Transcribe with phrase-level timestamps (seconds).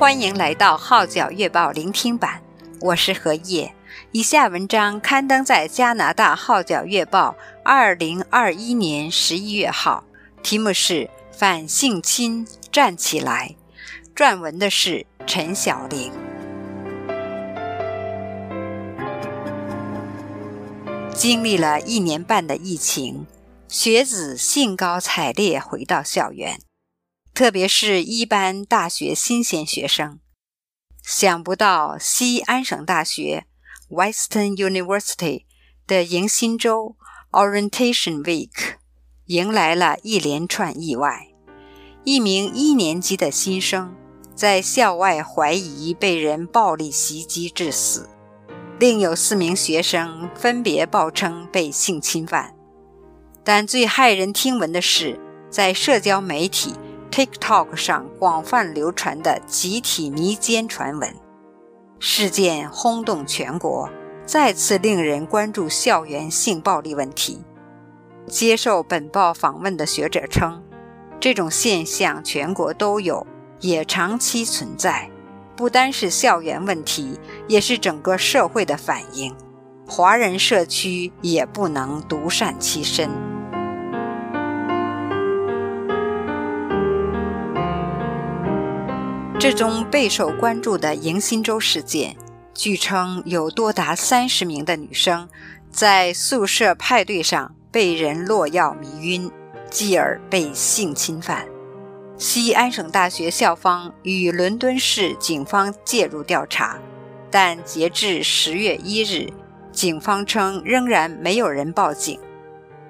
[0.00, 2.40] 欢迎来到《号角月报》聆听版，
[2.80, 3.70] 我是何叶。
[4.12, 10.02] 以下文章刊登在加拿大《号角月报》二零二一年十一月号，
[10.42, 10.94] 题目是
[11.30, 13.54] 《反性侵站起来》，
[14.18, 16.10] 撰文的是陈晓玲。
[21.12, 23.26] 经历了一年半的疫情，
[23.68, 26.58] 学子兴高采烈回到校园，
[27.32, 30.18] 特别是一般大学新鲜学生。
[31.02, 33.46] 想不到西安省大学
[33.88, 35.44] （Western University）
[35.86, 36.96] 的迎新周
[37.30, 38.50] （Orientation Week）
[39.26, 41.28] 迎来了一连串意外。
[42.04, 43.94] 一名一年级的新生
[44.34, 48.08] 在校外怀疑被人暴力袭击致死，
[48.78, 52.54] 另有四名学生分别报称被性侵犯。
[53.42, 55.18] 但最骇人听闻的是，
[55.50, 56.74] 在社交媒体
[57.10, 61.12] TikTok 上广泛流传的集体迷奸传闻，
[61.98, 63.90] 事件轰动全国，
[64.24, 67.42] 再次令人关注校园性暴力问题。
[68.28, 70.62] 接受本报访问的学者称，
[71.18, 73.26] 这种现象全国都有，
[73.58, 75.10] 也长期存在，
[75.56, 79.34] 不单是校园问题，也是整个社会的反应。
[79.84, 83.10] 华人社区也不能独善其身。
[89.40, 92.14] 这宗备受关注的迎新周事件，
[92.52, 95.26] 据称有多达三十名的女生
[95.70, 99.30] 在宿舍派对上被人落药迷晕，
[99.70, 101.46] 继而被性侵犯。
[102.18, 106.78] 西安省大学校方与伦敦市警方介入调查，
[107.30, 109.32] 但截至十月一日，
[109.72, 112.20] 警方称仍然没有人报警。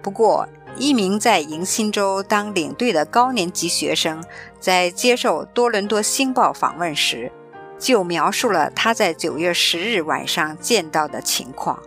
[0.03, 0.49] 不过，
[0.81, 4.25] 一名在迎新周当领队的高年级学生，
[4.59, 7.31] 在接受多伦多星报访问时，
[7.79, 11.79] 就描述了他在九月十日晚上见到的情况。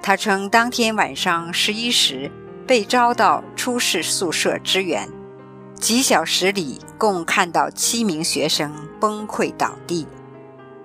[0.00, 2.30] 他称，当天晚上十一时
[2.64, 5.08] 被招到出事宿舍支援，
[5.80, 10.06] 几小时里共看到七名学生崩溃倒地。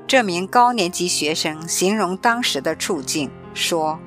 [0.07, 4.00] 这名高年级学生形容当时的处境说：“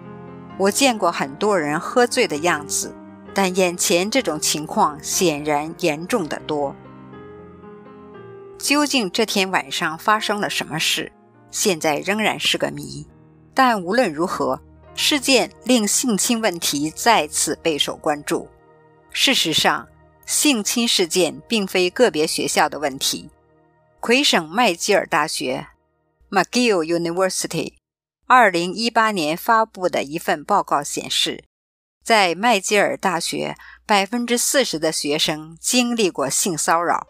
[0.59, 2.93] 我见过很多人喝醉的样子。”
[3.35, 6.75] 但眼前这种情况显然严重得多。
[8.59, 11.11] 究竟这天晚上发生了什么事，
[11.51, 13.07] 现在仍然是个谜。
[13.55, 14.61] 但无论如何，
[14.95, 18.49] 事件令性侵问题再次备受关注。
[19.11, 19.89] 事实上，
[20.25, 23.29] 性侵事件并非个别学校的问题。
[24.01, 25.67] 魁省麦吉尔大学
[26.31, 27.75] （McGill University）
[28.27, 31.45] 二零一八年发布的一份报告显示，
[32.03, 37.07] 在麦吉尔大学，百分之四十的学生经历过性骚扰；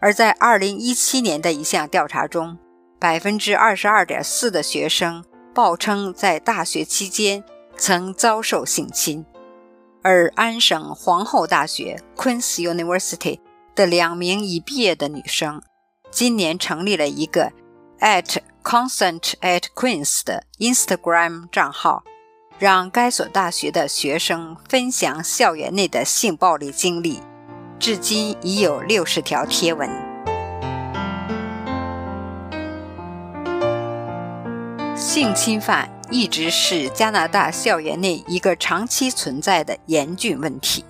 [0.00, 2.58] 而在二零一七年的一项调查中，
[2.98, 5.24] 百分之二十二点四的学生
[5.54, 7.44] 报称在大学期间
[7.76, 9.24] 曾遭受性侵。
[10.02, 13.40] 而安省皇后大学 （Queen's University）
[13.74, 15.60] 的两名已毕业的女生，
[16.10, 17.52] 今年成立了一个
[18.00, 22.02] at consent at Queen's 的 Instagram 账号。
[22.60, 27.18] 让该所大学的学生分享校园内的性暴力经历，
[27.78, 29.88] 至今已有六十条贴文。
[34.94, 40.84] 性侵犯一直是加拿大校园内一个长期存在的严峻问题。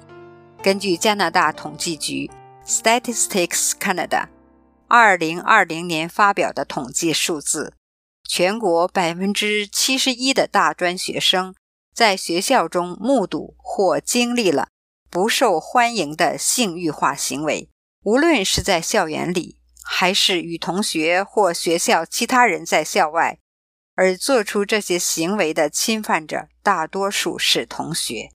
[0.61, 2.29] 根据加拿大统计局
[2.67, 4.25] （Statistics Canada）
[4.89, 7.75] 二零二零年发表的统计数字，
[8.29, 11.55] 全国百分之七十一的大专学生。
[11.95, 14.69] 在学校中目睹或经历了
[15.11, 17.69] 不受欢迎的性欲化行为，
[18.05, 23.39] 无论是在校园里，还是与同学或学校其他人在校外，
[23.97, 28.31] 而做出这些行为的侵犯者，大多数是同学。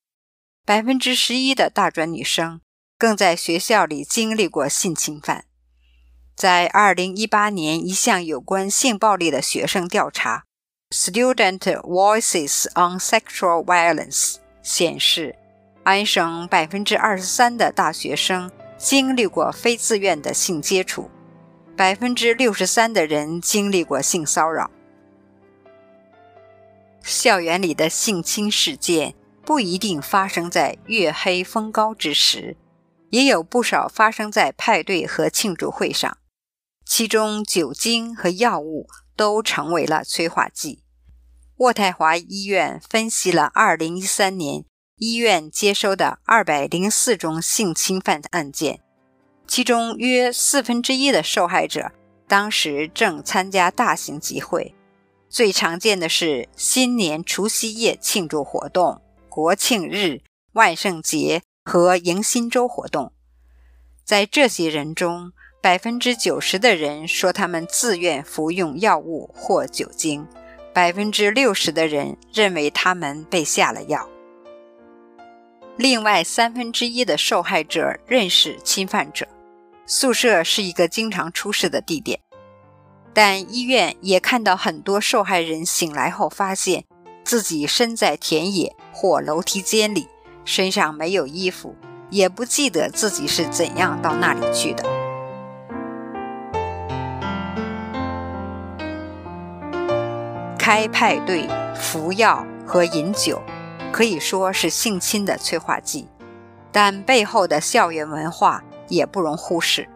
[0.66, 2.62] 百分之十一的大专女生
[2.98, 5.46] 更在学校里经历过性侵犯。
[6.36, 10.45] 在二零一八年一项有关性暴力的学生调查。
[10.98, 15.36] Student Voices on Sexual Violence 显示，
[15.84, 21.12] 安省百分之二十三的大学生经历过非自愿的性接触，
[21.76, 24.72] 百分之六十三的人经历过性骚扰。
[27.04, 29.14] 校园里的性侵事件
[29.44, 32.56] 不一定发生在月黑风高之时，
[33.10, 36.18] 也有不少发生在派对和庆祝会上，
[36.86, 38.88] 其中酒精和药物。
[39.18, 40.84] 都成为了催化剂。
[41.58, 44.66] 渥太华医院分析了2013年
[44.98, 48.82] 医院接收的204宗性侵犯案件，
[49.48, 51.94] 其中约四分之一的受害者
[52.28, 54.76] 当时正参加大型集会，
[55.30, 63.14] 最常见的是新年除夕夜庆祝活动、国庆日、万圣节和迎新周活动。
[64.04, 65.32] 在这些人中，
[65.62, 70.28] 百分之九十的人说他们自愿服用药物或酒精，
[70.76, 74.10] 百分之六十的人认为他们被下了药。
[75.78, 79.26] 另外三分之一的受害者认识侵犯者。
[79.88, 82.20] 宿舍是一个经常出事的地点，
[83.14, 86.84] 但医院也看到很多受害人醒来后发现
[87.24, 90.10] 自己身在田野或楼梯间里，
[90.44, 91.74] 身上没有衣服，
[92.10, 95.05] 也不记得自己是怎样到那里去的。
[100.68, 103.40] 开派对、服药和饮酒，
[103.94, 106.08] 可以说是性侵的催化剂，
[106.72, 109.88] 但背后的校园文化也不容忽视。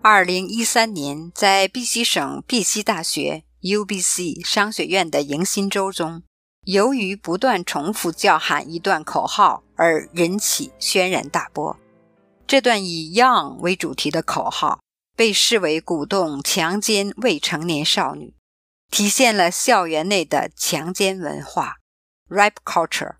[0.00, 6.22] 二零一三年，在碧溪省碧溪大学 （UBC） 商学院的迎新周中，
[6.64, 11.76] 由于不断重复叫喊一段口号而引起轩然大波。
[12.46, 14.80] 这段以 “Young” 为主题的口号
[15.14, 18.32] 被视为鼓动强奸未成年少女。
[18.90, 21.76] 体现了校园内的强奸文化
[22.28, 23.16] （rape culture）。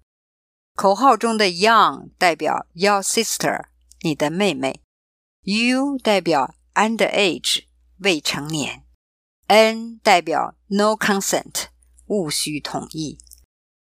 [0.74, 3.66] 口号中的 “young” 代表 “your sister”，
[4.00, 4.80] 你的妹妹
[5.42, 7.64] ；“you” 代表 “underage”，
[7.98, 8.84] 未成年
[9.48, 11.66] ；“n” 代表 “no consent”，
[12.06, 13.18] 勿需同意。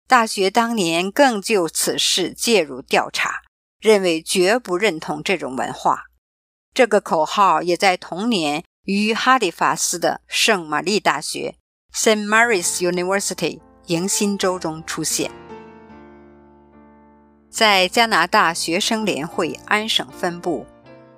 [0.07, 3.41] 大学当年更就此事介入调查，
[3.79, 6.05] 认为绝不认同这种文化。
[6.73, 11.57] 这个口号也在同年于哈利法斯的圣玛丽大学。
[11.95, 12.25] St.
[12.25, 15.29] Mary's University 迎新周中出现，
[17.51, 20.65] 在加拿大学生联会安省分部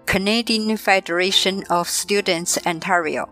[0.06, 3.30] Canadian Federation of Students Ontario，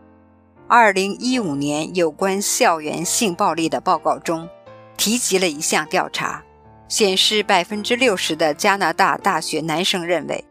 [0.70, 4.48] 二零一五年有关校园性暴力的报告中，
[4.96, 6.42] 提及了一项调查，
[6.88, 10.46] 显示百分之六十的加拿大大学男生认为，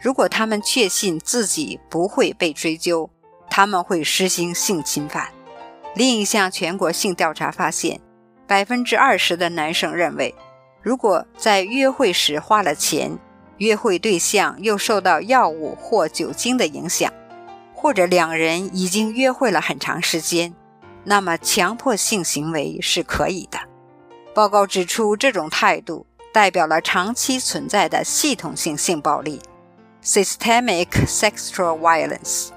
[0.00, 3.10] 如果他们确信自己不会被追究，
[3.50, 5.28] 他们会实行性侵犯。
[5.94, 8.00] 另一项全国性调查发现，
[8.46, 10.34] 百分之二十的男生认为，
[10.80, 13.18] 如果在约会时花了钱，
[13.56, 17.12] 约会对象又受到药物或酒精的影响，
[17.74, 20.54] 或者两人已经约会了很长时间，
[21.04, 23.58] 那么强迫性行为是可以的。
[24.32, 29.40] 报告指出，这种态度代表了长期存在的系统性性暴力
[30.04, 32.50] （systemic sexual violence）。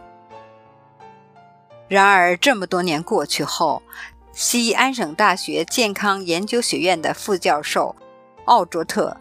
[1.91, 3.83] 然而，这么多年过去后，
[4.31, 7.93] 西安省大学健康研究学院的副教授
[8.45, 9.17] 奥卓特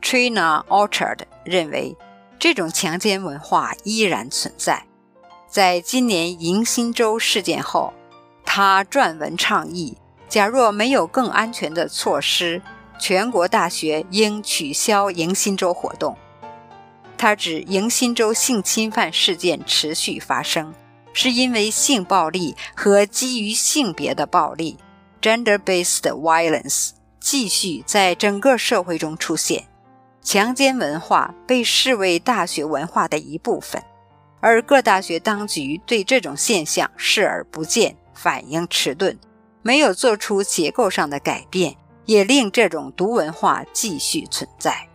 [0.00, 1.94] （Trina Orchard） 认为，
[2.38, 4.84] 这种强奸文化依然存在。
[5.46, 7.92] 在今年迎新周事件后，
[8.42, 12.62] 他撰文倡议：假若没有更安全的措施，
[12.98, 16.16] 全国大学应取消迎新周活动。
[17.18, 20.74] 他指迎新周性侵犯事件持续发生。
[21.14, 24.76] 是因为性暴力和基于性别的暴力
[25.22, 26.90] （gender-based violence）
[27.20, 29.66] 继续在整个社会中出现，
[30.20, 33.82] 强奸文化被视为大学文化的一部分，
[34.40, 39.16] 而各大学当局对这种现象视而不见，反应迟钝，
[39.62, 44.88] 没有做出结构上的改变，也令这种毒文化继续存在。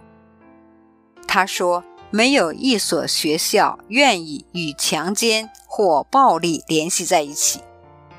[1.25, 1.84] 他说。
[2.12, 7.61] 没有一所学校愿意与强奸或暴力联系在一起，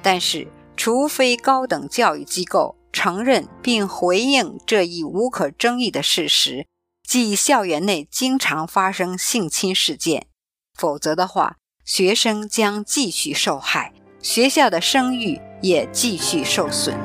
[0.01, 6.69] 但是，除非高等教育机构承认并回应这一无可争议的事实，
[7.03, 10.29] 即校园内经常发生性侵事件，
[10.75, 13.93] 否则的话，学生将继续受害，
[14.23, 16.97] 学校的声誉也继续受损。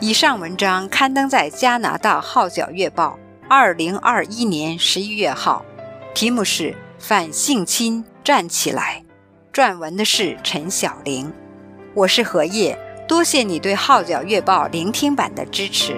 [0.00, 3.18] 以上文章刊登在加拿大《号角月报》
[3.54, 5.62] 二零二一年十一月号，
[6.14, 9.04] 题目是“反性侵站起来”，
[9.52, 11.30] 撰文的是陈晓玲。
[11.92, 15.94] 我是何叶，多谢你对《号角月报》聆听版的支持。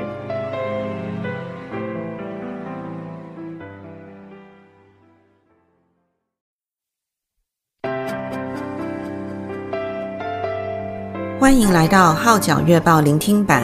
[11.38, 13.62] 欢迎来到《号角月报》聆听版。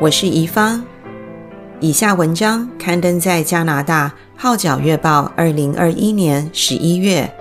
[0.00, 0.80] 我是怡芳。
[1.80, 7.32] 以下文章刊登在加拿大《号角月报》二零二一年十一月，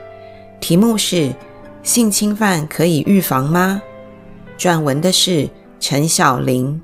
[0.60, 1.34] 题目是
[1.82, 3.82] “性侵犯可以预防吗？”
[4.56, 6.80] 撰文的是陈晓玲。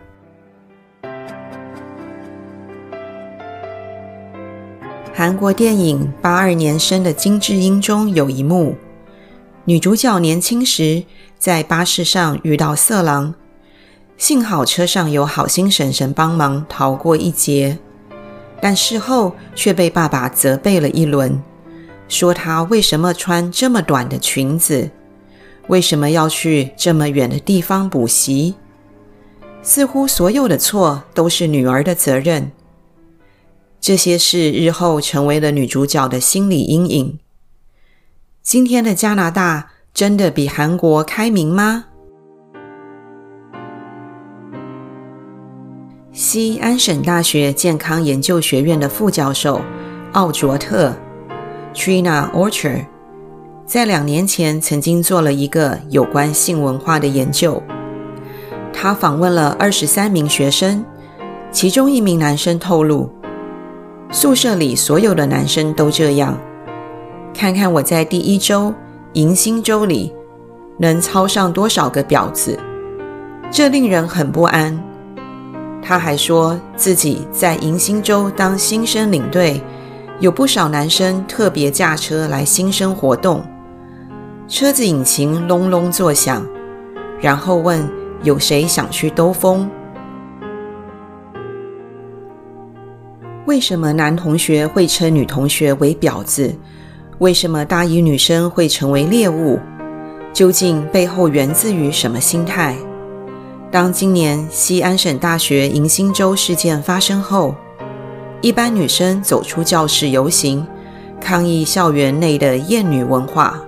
[5.13, 8.75] 韩国电影《八二年生的金智英》中有一幕，
[9.65, 11.03] 女主角年轻时
[11.37, 13.35] 在巴士上遇到色狼，
[14.17, 17.77] 幸好车上有好心婶婶帮忙逃过一劫，
[18.61, 21.41] 但事后却被爸爸责备了一轮，
[22.07, 24.89] 说她为什么穿这么短的裙子，
[25.67, 28.55] 为什么要去这么远的地方补习，
[29.61, 32.51] 似乎所有的错都是女儿的责任。
[33.81, 37.19] 这些事日后成为了女主角的心理阴影。
[38.41, 41.87] 今天的加拿大真的比韩国开明吗？
[46.13, 49.59] 西安省大学健康研究学院的副教授
[50.11, 50.93] 奥卓特
[51.73, 52.85] （Trina Orchard）
[53.65, 57.63] 在两年前曾经做了一个有关性文化的研究。
[58.71, 60.85] 他访问了二十三名学生，
[61.51, 63.09] 其中一名男生透露，
[64.11, 66.37] 宿舍里所有的男生都这样。
[67.33, 68.71] 看看我在第一周
[69.13, 70.13] 迎新周里
[70.77, 72.59] 能操上多少个婊子，
[73.49, 74.79] 这令人很不安。
[75.85, 79.61] 他还说自己在迎新周当新生领队，
[80.19, 83.43] 有不少男生特别驾车来新生活动，
[84.47, 86.45] 车子引擎隆隆作响，
[87.19, 87.85] 然后问
[88.23, 89.69] 有谁想去兜风。
[93.45, 96.55] 为什么男同学会称女同学为婊子？
[97.19, 99.59] 为什么大一女生会成为猎物？
[100.31, 102.75] 究竟背后源自于什么心态？
[103.73, 107.55] 当今年西安省大学迎新周事件发生后，
[108.39, 110.63] 一班女生走出教室游行，
[111.19, 113.59] 抗议校园内的厌女文化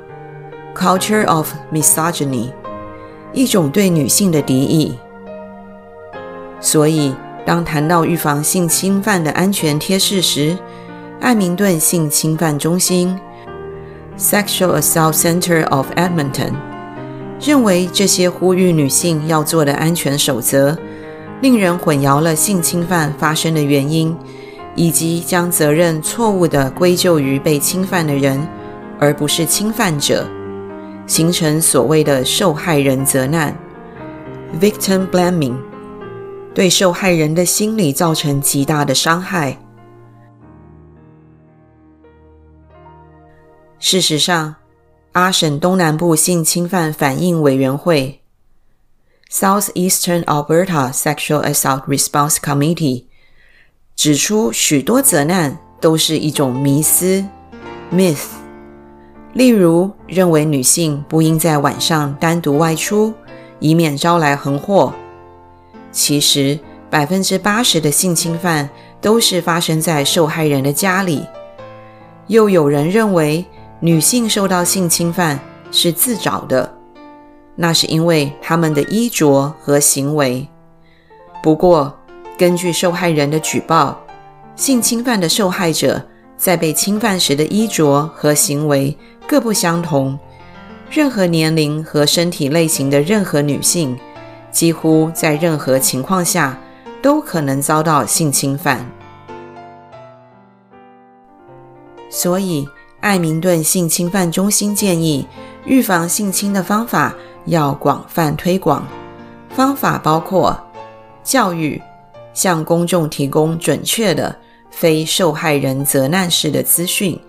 [0.75, 2.51] （culture of misogyny），
[3.33, 4.95] 一种对女性的敌意。
[6.61, 10.55] 所以，当谈到预防性侵犯的安全贴士时，
[11.19, 13.19] 艾明顿性侵犯中心
[14.19, 16.53] （Sexual Assault Center of Edmonton）
[17.39, 20.77] 认为这些呼吁女性要做的安全守则，
[21.41, 24.15] 令人混淆了性侵犯发生的原因，
[24.75, 28.47] 以及将责任错误地归咎于被侵犯的人，
[28.99, 30.27] 而不是侵犯者，
[31.05, 33.55] 形成所谓的受害人责难
[34.59, 35.55] （victim blaming）。
[36.53, 39.57] 对受害人的心理造成极大的伤害。
[43.77, 44.55] 事实上，
[45.15, 48.19] 阿省东南部性侵犯反应委员会
[49.31, 53.05] （Southeastern Alberta Sexual Assault Response Committee）
[53.95, 57.23] 指出，许多责难都是一种迷思
[57.93, 58.25] （myth），
[59.31, 63.13] 例如认为女性不应在晚上单独外出，
[63.61, 64.93] 以免招来横祸。
[65.93, 68.69] 其实，百分之八十的性侵犯
[68.99, 71.25] 都是发生在受害人的家里。
[72.27, 73.45] 又有人认为，
[73.79, 75.39] 女性受到性侵犯
[75.71, 76.73] 是自找的，
[77.55, 80.47] 那是因为她们的衣着和行为。
[81.43, 81.93] 不过，
[82.37, 83.99] 根据受害人的举报，
[84.55, 86.01] 性侵犯的受害者
[86.37, 90.17] 在被侵犯时的衣着和行为各不相同。
[90.89, 93.97] 任何年龄和身体类型的任何女性。
[94.51, 96.57] 几乎在任何情况下
[97.01, 98.89] 都可能遭到性侵犯，
[102.09, 102.65] 所以
[103.05, 105.27] 艾明顿性侵犯中心建议，
[105.63, 107.13] 预防性侵的方法
[107.45, 108.83] 要广泛推广。
[109.51, 110.59] 方法包括
[111.23, 111.79] 教育，
[112.33, 114.35] 向公众提供准确的
[114.71, 117.21] 非受害人责难式的资讯，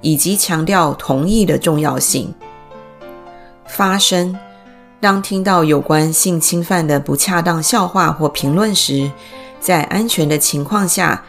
[0.00, 2.34] 以及强调同意的重要性。
[3.66, 4.34] 发声。
[4.98, 9.08] 当听到有关性侵犯的不恰当笑话或评论时，
[9.60, 11.22] 在安全的情况下，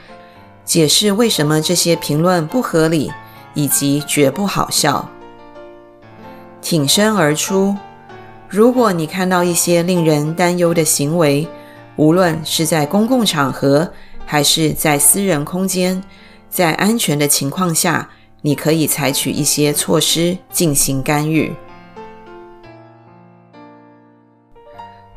[0.63, 3.11] 解释为什么这些评论不合理
[3.53, 5.09] 以及绝不好笑。
[6.61, 7.75] 挺身而出。
[8.47, 11.47] 如果你看到一些令人担忧的行为，
[11.95, 13.91] 无论是在公共场合
[14.25, 16.03] 还是在私人空间，
[16.49, 18.09] 在安全的情况下，
[18.41, 21.53] 你可以采取一些措施进行干预。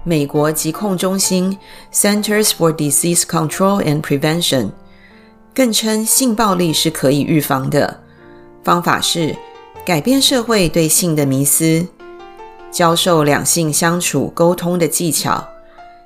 [0.05, 1.57] 美国疾控中心
[1.93, 4.73] （Centers for Disease Control and Prevention）
[5.55, 8.01] 更称性暴力是可以预防的，
[8.65, 9.37] 方法是
[9.85, 11.87] 改变社会对性的迷思，
[12.71, 15.49] 教授两性相处沟通的技巧，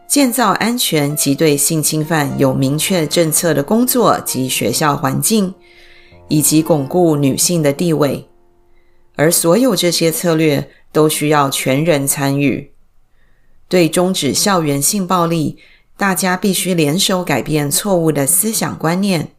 [0.08, 5.54] 建造安全及对性侵犯有明确政策的工作及学校环境，
[6.28, 8.28] 以及巩固女性的地位。
[9.16, 12.72] 而所有这些策略都需要全人参与。
[13.68, 15.58] 对终止校园性暴力，
[15.96, 19.32] 大家必须联手改变错误的思想观念。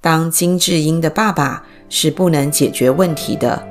[0.00, 3.62] 当金智英的爸爸是不能解决问题的。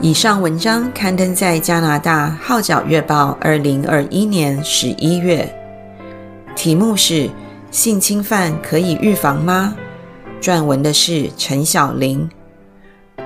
[0.00, 5.48] 以上文章刊登在加拿大《号角月报》二零二一年十一月，
[6.54, 7.30] 题目是
[7.72, 9.74] “性侵犯可以预防吗？”
[10.42, 12.28] 撰文的是陈小玲。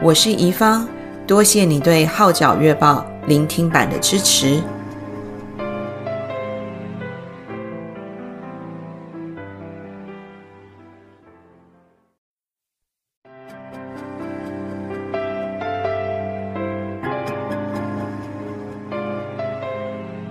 [0.01, 0.87] 我是宜芳，
[1.27, 4.63] 多谢你对《号角月报》聆听版的支持。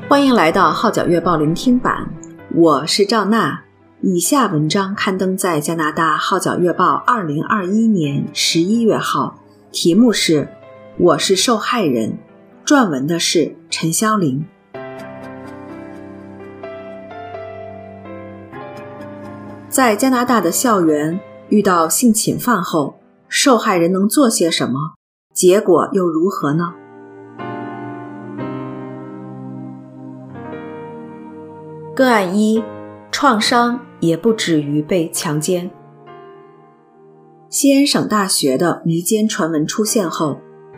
[0.09, 2.09] 欢迎来到《号角月报》聆听版，
[2.55, 3.65] 我是赵娜。
[3.99, 9.37] 以下文章刊登在加拿大《号角月报》二零二一年十一月号，
[9.69, 10.43] 题目是
[10.97, 12.17] 《我是受害人》，
[12.65, 14.45] 撰文的是陈潇林。
[19.67, 22.97] 在加拿大的校园遇到性侵犯后，
[23.27, 24.93] 受害人能做些什么？
[25.33, 26.73] 结果又如何呢？
[31.97, 32.63] 个案一：
[33.11, 35.71] 创伤也不止于被强奸。
[37.49, 40.37] 西安省大学的迷奸传闻出现后，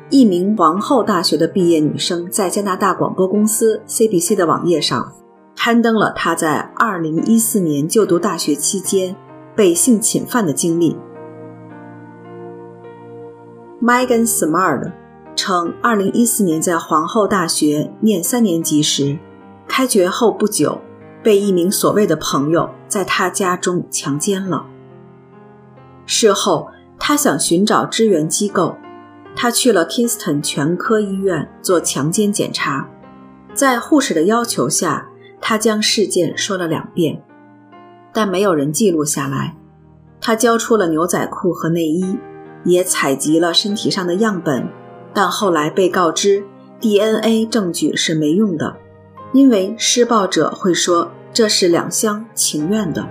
[0.10, 5.12] 一名皇后大学的毕业女生在加拿大广播公司 CBC 的网页上
[5.58, 9.14] 刊登了她在2014年就读大学期间
[9.58, 10.96] 被性侵犯的经历。
[13.82, 14.94] Megan Smart
[15.36, 19.20] 称，2014年在皇后大学念三年级时，
[19.68, 20.80] 开学后不久。
[21.22, 24.66] 被一名所谓的朋友在他家中强奸了。
[26.06, 28.76] 事后，他想寻找支援机构，
[29.36, 32.90] 他去了 Kingston 全科医院做强奸检查。
[33.54, 35.10] 在护士的要求下，
[35.42, 37.22] 他将事件说了两遍，
[38.14, 39.56] 但没有人记录下来。
[40.22, 42.18] 他交出了牛仔裤和内衣，
[42.64, 44.68] 也采集了身体上的样本，
[45.14, 46.44] 但后来被告知
[46.80, 48.78] DNA 证据是没用的。
[49.34, 53.08] 因为施暴者会说这是两厢情愿的。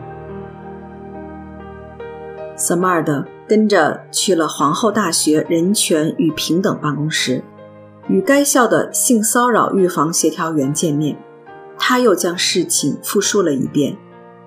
[2.57, 7.43] samad 跟着去了皇后大学人权与平等办公室，
[8.09, 11.17] 与该校的性骚扰预防协调员见面。
[11.79, 13.97] 他又将事情复述了一遍，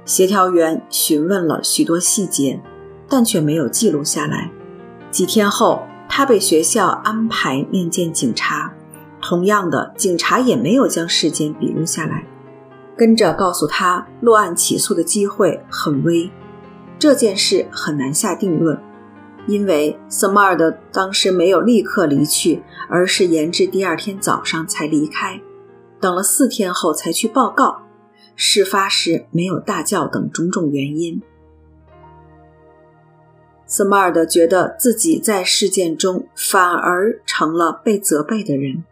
[0.04, 2.62] 协调员询问了许多细节，
[3.08, 4.52] 但却没有记录下来。
[5.10, 8.74] 几天后，他被学校安排面见警察。
[9.22, 12.26] 同样的，警察也没有将事件笔录下来，
[12.98, 16.30] 跟着告诉他落案起诉的机会很微，
[16.98, 18.78] 这件事很难下定论，
[19.48, 25.40] 因为 Samard 当时没有立刻离去，而是延至第二天早上才离开，
[26.00, 27.84] 等了四天后才去报告，
[28.36, 31.22] 事发时没有大叫等种种原因。
[33.68, 38.84] Samard 觉得自己在事件中反而成了被责备的人。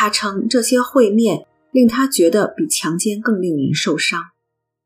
[0.00, 4.22] 他称这些会面令他觉得比强奸更令人受伤，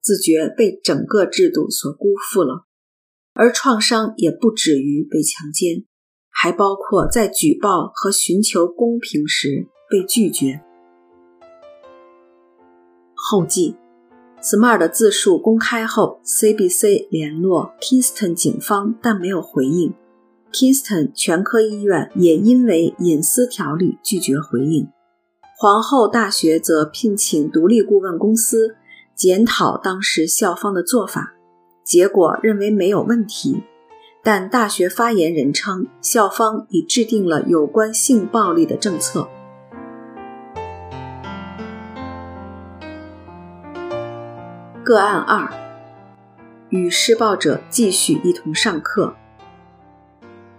[0.03, 2.67] 自觉被整个制度所辜负了，
[3.33, 5.85] 而创伤也不止于被强奸，
[6.29, 10.63] 还包括在举报和寻求公平时被拒绝。
[13.15, 13.77] 后记
[14.43, 19.95] ：Smart 的自述公开后，CBC 联络 Kingston 警方，但没有回应。
[20.53, 24.89] Kingston 全科医院也因为隐私条例拒绝回应。
[25.57, 28.75] 皇后大学则聘请独立顾问公司
[29.15, 31.35] 检讨当时校方的做法，
[31.85, 33.63] 结果认为没有问题。
[34.25, 39.29] 但大学发言人称，校方已制定了有关性暴力的政策。
[44.83, 45.49] 个案二：
[46.71, 49.15] 与施暴者继续一同上课。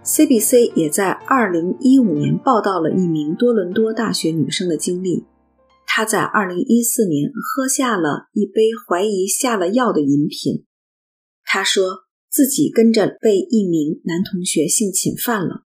[0.06, 5.26] CBC 也在2015年报道了一名多伦多大学女生的经历。
[5.84, 10.64] 她在2014年喝下了一杯怀疑下了药的饮品。
[11.42, 15.64] 她说自己跟着被一名男同学性侵犯了。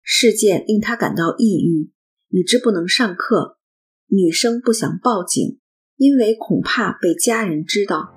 [0.00, 1.90] 事件令她感到抑郁，
[2.30, 3.58] 以致不能上课。
[4.06, 5.58] 女生不想报警，
[5.96, 8.14] 因为恐怕被家人知道。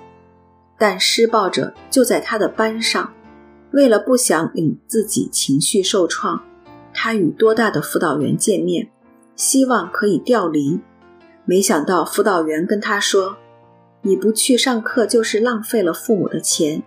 [0.80, 3.14] 但施暴者就在她的班上。
[3.72, 6.44] 为了不想令自己情绪受创，
[6.94, 8.90] 他与多大的辅导员见面，
[9.36, 10.80] 希望可以调离。
[11.46, 13.38] 没想到辅导员跟他说
[14.04, 16.84] ：“你不去上课就是浪费了父母的钱，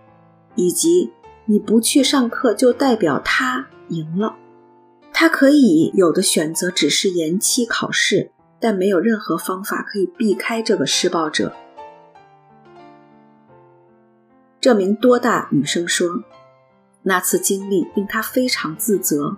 [0.55, 1.11] 以及
[1.45, 4.35] 你不去上课就代表他赢了。
[5.11, 11.53] 他可以有的选择只是延期考试，但没有任何方法可以避开这个施暴者。
[14.59, 16.23] 这名多大女生说
[17.05, 19.37] ：“那次经历令他非常自责。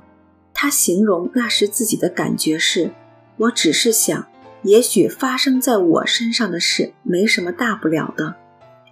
[0.53, 2.91] 他形容那时自己的感觉是：
[3.37, 4.27] 我只是想，
[4.63, 8.35] 也许发生在我身上的事没什么大不了的，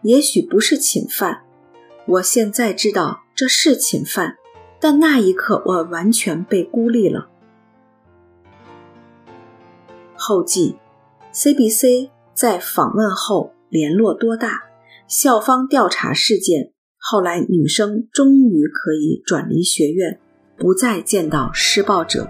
[0.04, 1.42] 也许不是侵犯。
[2.06, 4.36] 我现在知道这是侵犯，
[4.80, 7.30] 但那一刻我完全被孤立了。”
[10.16, 10.78] 后记
[11.34, 14.64] ：CBC 在访问后联络多大。
[15.08, 16.72] 校方调查事件，
[17.08, 20.18] 后来女生终于可以转离学院，
[20.58, 22.28] 不再见到施暴者。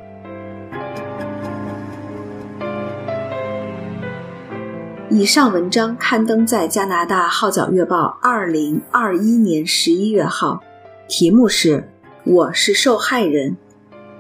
[5.09, 10.61] 以上文章刊登在加拿大《号角月报》二零二一年十一月号，
[11.07, 11.77] 题目是
[12.25, 13.55] 《我是受害人》，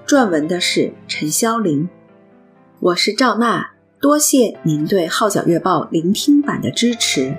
[0.09, 1.89] 撰文的是陈潇琳。
[2.79, 7.35] 我是赵娜，多谢您对《号角月报》聆听版的支持。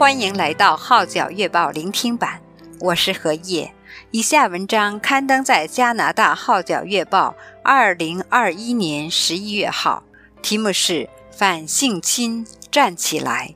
[0.00, 2.40] 欢迎来到《号角月报》聆听版，
[2.80, 3.70] 我是何叶。
[4.12, 10.02] 以下文章刊登在加拿大《号角月报》二零二一年十一月号，
[10.40, 10.92] 题目是
[11.30, 13.54] 《反性侵站起来》，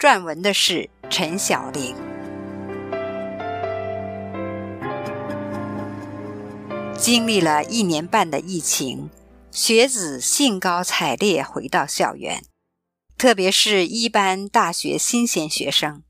[0.00, 1.94] 撰文的是陈小玲。
[6.96, 9.10] 经历了一年半的疫情，
[9.50, 12.42] 学子兴高采烈回到校园。
[13.16, 16.02] 特别是一般大学新鲜学生，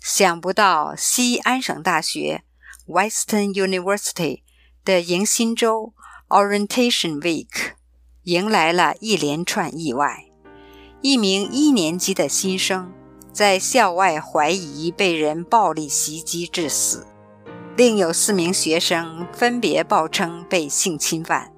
[0.00, 2.44] 想不到西安省大学
[2.86, 4.42] （Western University）
[4.84, 5.94] 的迎新周
[6.28, 7.72] （Orientation Week）
[8.24, 10.26] 迎来了一连串意外。
[11.00, 12.92] 一名一年级的新生
[13.32, 17.06] 在校外怀疑被人暴力袭击致死，
[17.76, 21.52] 另有四名学生分别报称被性侵犯。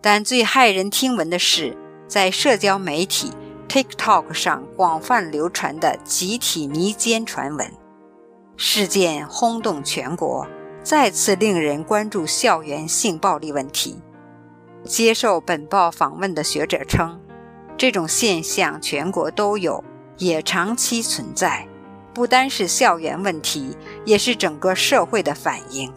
[0.00, 3.32] 但最骇人听闻的是，在社交媒体。
[3.68, 7.70] TikTok 上广泛流传的集体迷奸传闻，
[8.56, 10.46] 事件轰动全国，
[10.82, 14.00] 再次令人关注校园性暴力问题。
[14.84, 17.20] 接受本报访问的学者称，
[17.76, 19.84] 这种现象全国都有，
[20.16, 21.68] 也长期存在，
[22.14, 23.76] 不单是校园问题，
[24.06, 25.92] 也是整个社会的反应。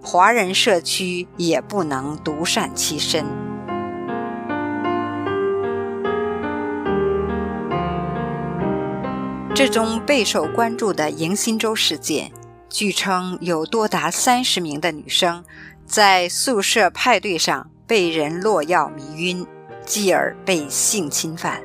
[0.00, 3.26] 华人社区也不能独善其身。
[9.56, 12.30] 这宗备受关注的迎新周事件，
[12.68, 15.42] 据称有多达三十名的女生
[15.86, 19.46] 在宿舍派对上被人落药迷晕，
[19.86, 21.62] 继而被性侵犯。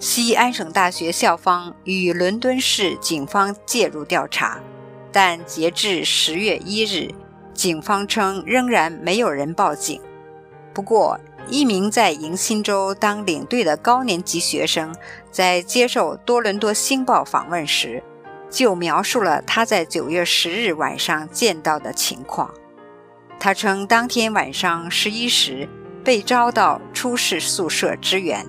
[0.00, 4.60] 西安省大学校方与伦敦市警方介入调查，
[5.12, 7.08] 但截至十月一日，
[7.54, 10.00] 警方称仍然没有人报警。
[10.74, 11.16] 不过，
[11.48, 14.94] 一名在迎新周当领队的高年级学生，
[15.30, 18.02] 在接受多伦多星报访问时，
[18.48, 22.50] 就描述了他在九月十日晚上见到的情况。
[23.38, 25.68] 他称，当天晚上十一时
[26.04, 28.46] 被招到出事宿舍支援，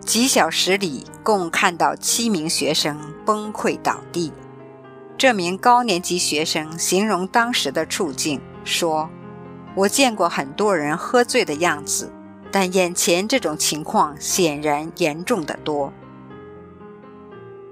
[0.00, 4.32] 几小时里共看到七名学生崩溃倒地。
[5.18, 9.10] 这名高年级学生形容当时的处境，说
[9.74, 12.10] ：“我见过很多人喝醉的样子。”
[12.52, 15.92] 但眼前这种情况显然严重得多。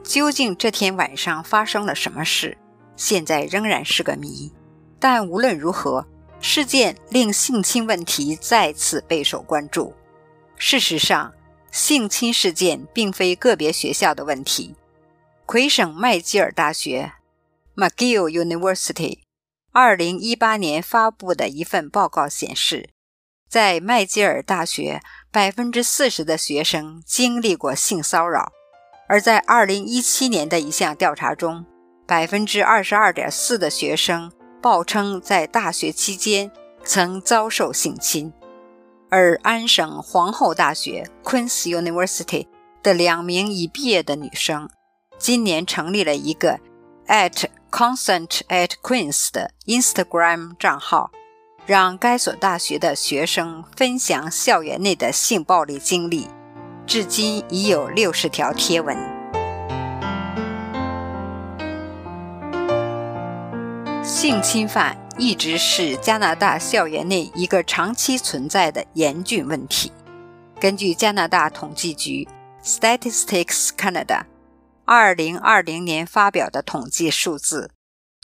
[0.04, 2.56] 究竟这天晚上发生了什么事，
[2.96, 4.52] 现在仍然是个谜。
[4.98, 6.06] 但无论如何，
[6.40, 9.92] 事件令性侵问题再次备受关注。
[10.56, 11.32] 事实上，
[11.70, 14.74] 性侵事件并非个别学校的问题。
[15.44, 17.12] 魁省麦吉尔大学
[17.76, 19.18] （McGill University）
[19.72, 22.90] 二零一八年发布的一份报告显示。
[23.48, 25.00] 在麦吉尔大学，
[25.32, 28.52] 百分之四十的学生经历过性骚扰；
[29.08, 31.64] 而在二零一七年的一项调查中，
[32.06, 34.30] 百分之二十二点四的学生
[34.60, 36.50] 报称在大学期间
[36.84, 38.30] 曾遭受性侵。
[39.08, 42.46] 而安省皇后大学 （Queen's University）
[42.82, 44.68] 的两名已毕业的女生，
[45.16, 46.60] 今年成立了一个
[47.06, 51.10] at consent at Queen's 的 Instagram 账号。
[51.68, 56.26] 让该所大学的学生分享校园内的性暴力经历，
[56.86, 58.96] 至今已有六十条贴文。
[64.02, 69.92] 性侵犯一直是加拿大校园内一个长期存在的严峻问题。
[70.58, 72.26] 根据加拿大统计局
[72.64, 74.22] （Statistics Canada）
[74.86, 77.70] 二零二零年发表的统计数字，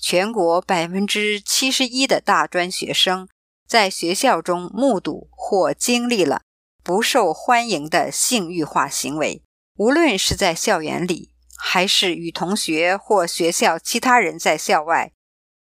[0.01, 3.29] 全国百分之七十一的大专学生
[3.67, 6.43] 在学校中目睹或经历了
[6.83, 9.43] 不受欢迎的性欲化行为，
[9.77, 15.13] 无论是在校园里，还是与同学或学校其他人在校外。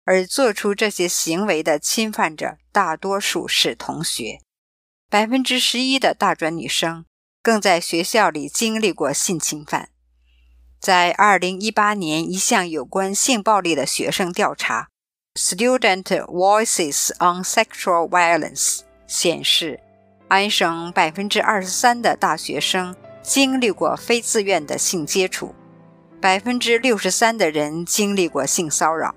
[0.07, 4.41] 而做出这些行为的侵犯者，大多数是同学。
[5.09, 7.05] 百分之十一的大专女生
[7.43, 9.91] 更在学校里经历过性侵犯。
[10.81, 14.89] 在二零一八年一项有关性暴力的学生调查
[15.41, 19.81] （Student Voices on Sexual Violence） 显示，
[20.29, 25.55] 安省百分之二十三的大学生经历过非自愿的性接触，
[26.21, 29.15] 百分之六十三的人经历过性骚扰。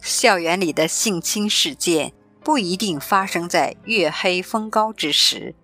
[0.00, 5.54] 校园里的性侵事件不一定发生在月黑风高之时，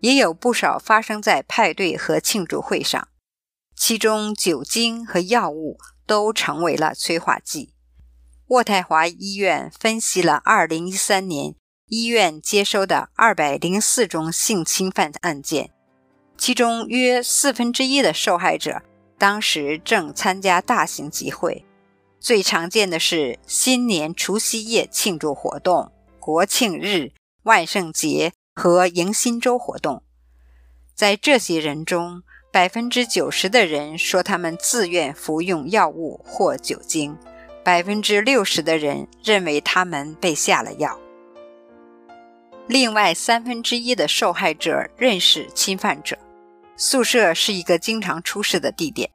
[0.00, 3.06] 也有不少发生在派对和庆祝会上，
[3.76, 7.75] 其中酒精和药物都成为了催化剂。
[8.48, 11.56] 渥太华医院分析了2013年
[11.88, 15.70] 医院接收的204宗性侵犯案件，
[16.38, 18.82] 其中约四分之一的受害者
[19.18, 21.64] 当时正参加大型集会。
[22.20, 27.10] 最常见的是新年除夕夜庆祝活动、国庆日、
[27.42, 30.04] 万圣节和迎新周活动。
[30.94, 37.16] 在这些人中，百分之九十的人说他们自愿服用药物或酒精，
[37.66, 40.96] 百分之六十的人认为他们被下了药。
[42.68, 46.16] 另外三分之一的受害者认识侵犯者。
[46.76, 49.10] 宿舍是一个经常出事的地点。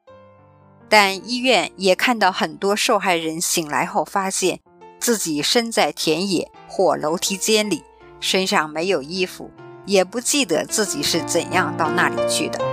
[0.89, 4.59] 但医院也看到很多受害人醒来后发现
[4.99, 7.81] 自己身在田野或楼梯间里，
[8.19, 9.49] 身上没有衣服，
[9.85, 12.70] 也不记得自己是怎样到那里去的。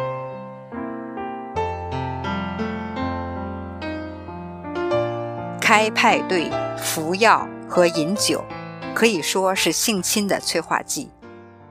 [5.68, 8.42] 开派对、服药和饮酒
[8.94, 11.10] 可以说是性侵的催化剂，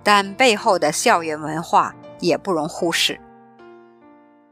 [0.04, 3.20] 但背后的校园文化也不容忽视。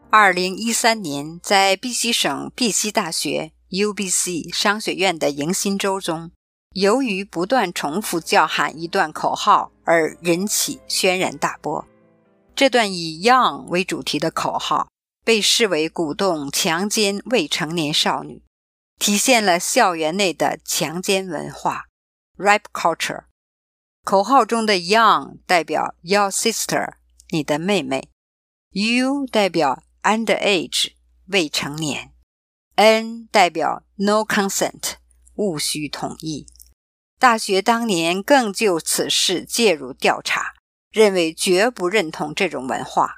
[0.10, 6.32] 二零一三年，在宾夕省宾夕大学 （UBC） 商学院的迎新周中，
[6.74, 11.86] 由于不断重复叫喊一段口号而引起轩然大波。
[12.56, 14.88] 这段以 “Young” 为主题的口号
[15.24, 18.42] 被视为鼓动强奸未成年少女，
[18.98, 21.86] 体现了校园内的强奸文化
[22.38, 23.26] （Rape Culture）。
[24.04, 26.94] 口号中的 “Young” 代表 “Your Sister”，
[27.30, 28.10] 你的妹妹
[28.72, 30.94] ；“You” 代表 Underage
[31.28, 32.14] 未成年
[32.76, 34.94] ，N 代表 No consent
[35.36, 36.48] 勿需同意。
[37.20, 40.54] 大学当年更就此事介入调查，
[40.92, 43.16] 认为绝不认同这种文化。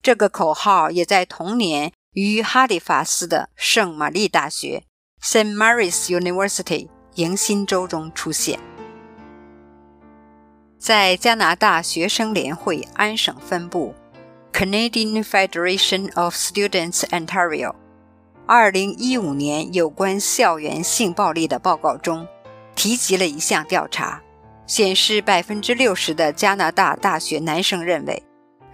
[0.00, 4.84] 这个口号也在同年于哈利法斯的圣玛丽大学
[5.22, 8.58] （Saint Mary's University） 迎新周中出现。
[10.78, 13.94] 在加拿大学生联会安省分部。
[14.52, 17.74] Canadian Federation of Students Ontario，
[18.46, 22.28] 二零一五年有关校园性暴力的报告中，
[22.74, 24.20] 提及了一项调查，
[24.66, 28.22] 显示百分之六十的加拿大大学男生认为，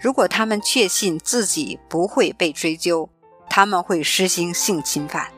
[0.01, 3.09] 如果他们确信自己不会被追究，
[3.49, 5.29] 他们会实行性侵犯。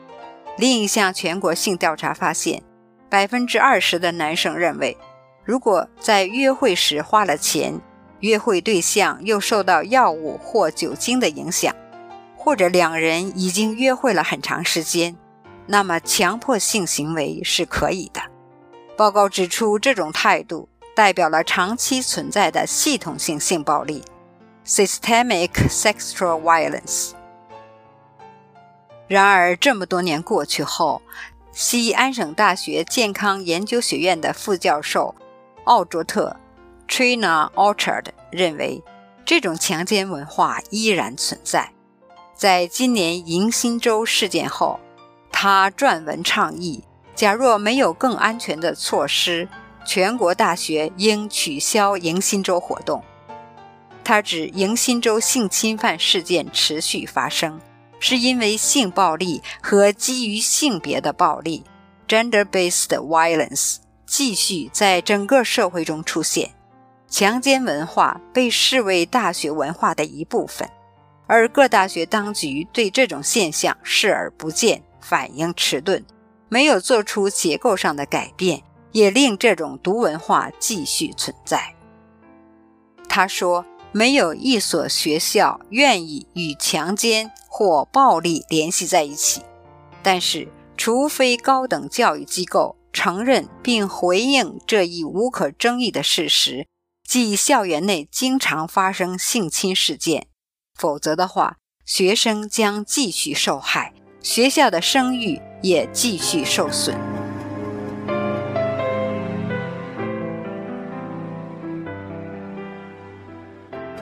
[0.57, 2.61] 另一项全国性调查发现，
[3.09, 4.97] 百分之二十的男生认为，
[5.43, 7.79] 如果在约会时花了钱，
[8.19, 11.75] 约会对象又受到药物或酒精的影响，
[12.37, 15.15] 或者两人已经约会了很长时间，
[15.65, 18.21] 那么强迫性行为是可以的。
[18.95, 24.03] 报告指出，这种态度代表了长期存在的系统性性暴力
[24.65, 27.13] （systemic sexual violence）。
[29.11, 31.01] 然而，这么多年过去后，
[31.51, 35.13] 西安省大学健康研究学院的副教授
[35.65, 36.37] 奥卓特。
[36.87, 38.81] Trina Orchard 认为，
[39.25, 41.73] 这种强奸文化依然存在。
[42.33, 44.79] 在今年迎新周事件后，
[45.29, 49.49] 他撰文倡议：假若没有更安全的措施，
[49.85, 53.03] 全国大学应取消迎新周活动。
[54.05, 57.59] 他指迎新周性侵犯事件持续发生，
[58.01, 61.63] 是因为性暴力和基于性别的暴力
[62.07, 66.51] （gender-based violence） 继续在整个社会中出现。
[67.07, 70.67] 强奸文化被视为大学文化的一部分，
[71.27, 76.03] 而各大学当局对这种现象视而不见，反应迟钝，
[76.49, 81.75] 没有做出结构上的改变，也令这种毒文化继续存在。
[83.09, 89.41] 他说，没有一所学校愿意与强奸或暴力联系在一起，
[90.01, 96.65] 但是，除非高等教育机构承认并回应这一无可争议的事实，
[97.03, 100.27] 即校园内经常发生性侵事件，
[100.73, 106.95] 否则的话，学生将继续受害，学校的声誉也继续受损。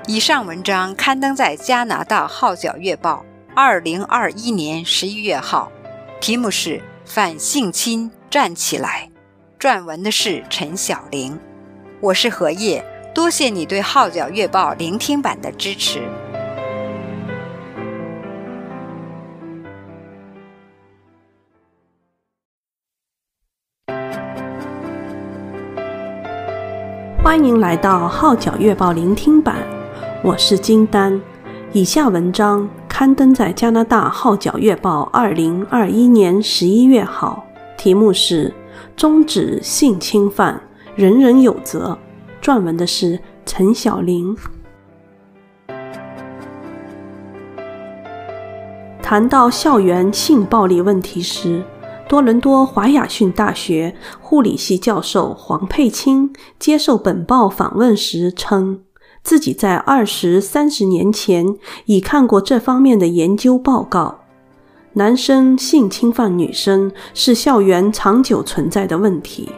[0.06, 3.24] 以上文章刊登在加拿大《号角月报》
[3.62, 5.70] 二零二一年十一月号，
[6.22, 9.10] 题目是《反性侵站起来》，
[9.62, 11.38] 撰文的是陈晓玲。
[12.00, 12.82] 我是何叶，
[13.14, 16.00] 多谢你对《号角月报》聆听版的支持。
[27.22, 29.58] 欢迎来到《号角月报》聆听版，
[30.24, 31.22] 我是金丹。
[31.72, 32.68] 以下文章
[33.00, 37.46] 刊登在加拿大《号角月报》二零二一年十一月号，
[37.78, 38.54] 题目是
[38.98, 40.62] “终止性侵犯，
[40.98, 41.98] 人人有责”。
[42.44, 44.36] 撰文的是陈晓玲。
[49.02, 51.64] 谈到校园性暴力问题时，
[52.10, 58.82] 多伦多华雅逊大学护理系教授黄佩清接受本报访问时称，
[59.24, 61.46] 自己在二十三十年前
[61.86, 64.20] 已看过这方面的研究报告。
[64.94, 69.50] 男生性侵犯女生是校园长久存在的问题。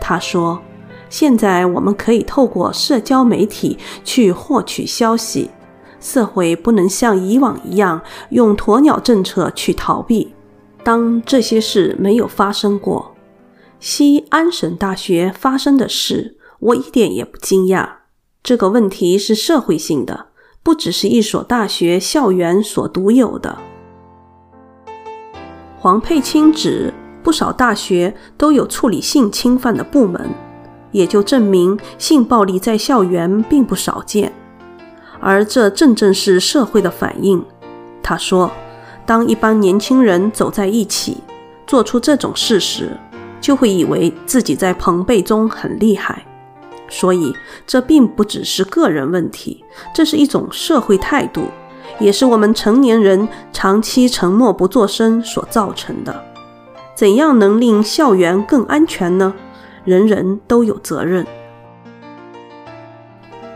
[0.00, 0.60] 他说
[1.08, 5.48] ：“现在我们可以透过社交媒体去获取消息，
[6.00, 10.34] 社会不能像以往一样用鸵鸟政策去逃避。”
[10.82, 13.14] 当这些事没有发生过，
[13.78, 17.99] 西安省大学发生的事，我一点也不惊讶。
[18.42, 20.26] 这个问题是社会性的，
[20.62, 23.58] 不只是一所大学校园所独有的。
[25.78, 30.30] 黄佩清指，不少大学都有处理性侵犯的部门，
[30.90, 34.32] 也就证明性暴力在校园并不少见，
[35.20, 37.44] 而这正正是社会的反应。
[38.02, 38.50] 他说。
[39.06, 41.16] 当一帮年轻人走在一起，
[41.66, 42.96] 做出这种事时，
[43.40, 46.24] 就会以为自己在朋辈中很厉害。
[46.90, 47.34] 所以，
[47.66, 51.44] 这并不只是个人问题，这是一种社会态度，
[51.98, 56.22] 也是我们成年人长期沉默不作声所造成的。
[56.94, 59.32] 怎样能令校园更安全呢？
[59.84, 61.26] 人人都有责任。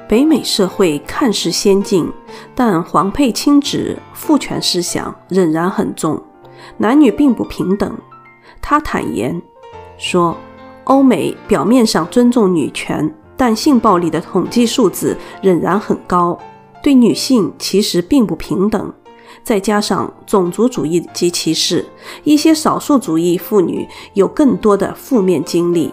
[0.09, 2.11] 北美社会看似先进，
[2.55, 6.23] 但黄佩亲指父权思想仍然很重，
[6.79, 7.92] 男女并不平等。
[8.62, 9.42] 他坦言
[9.99, 10.37] 说，
[10.85, 16.38] 欧美表面上尊重女权，但性暴力的统计数字仍然很高，
[16.83, 18.92] 对女性其实并不平等。
[19.42, 21.85] 再加上种族主义及歧视，
[22.23, 25.92] 一些少数族裔妇女有更多的负面经历，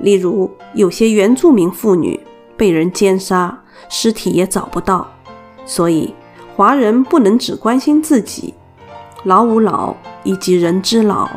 [0.00, 2.18] 例如有些原住民妇女。
[2.56, 5.08] 被人奸杀，尸体也找不到，
[5.64, 6.12] 所以
[6.56, 8.52] 华人不能只关心自己，
[9.22, 11.28] 老吾老以及人之老，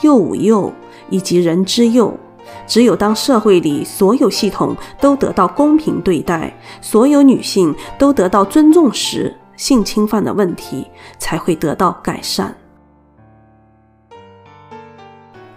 [0.00, 0.72] 幼吾幼
[1.10, 2.18] 以及人之幼。
[2.66, 10.86] 只有当社会里所有系统都得到公平对待，所有女性都得到尊重时，性侵犯的问题
[11.18, 12.54] 才会得到改善。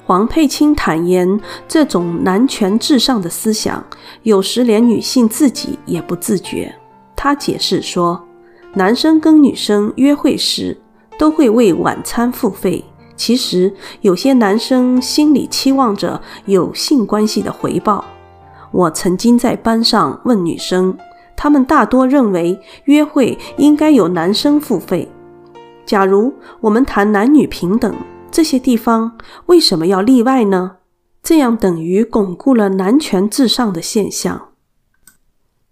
[0.06, 3.84] 黄佩清坦言，这种男权至上的思想，
[4.24, 6.74] 有时连女性自己也不自觉。
[7.14, 8.26] 他解释说，
[8.74, 10.78] 男生跟女生约会时
[11.18, 12.86] 都会为晚餐付费，
[13.18, 18.06] 其实有些男生心里期望着有性关系的回报。
[18.72, 20.98] 我曾经在班上问女生，
[21.36, 25.10] 她们大多认为约会应该有男生付费。
[25.86, 27.94] 假如我们谈男女平等，
[28.30, 29.18] 这些地方
[29.48, 30.78] 为什么要例外呢？
[31.24, 34.50] 这样等于巩固了男权至上的现象。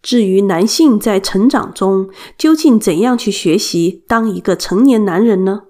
[0.01, 5.63] 至于男性在成长中究竟怎样去学习当一个成年男人呢？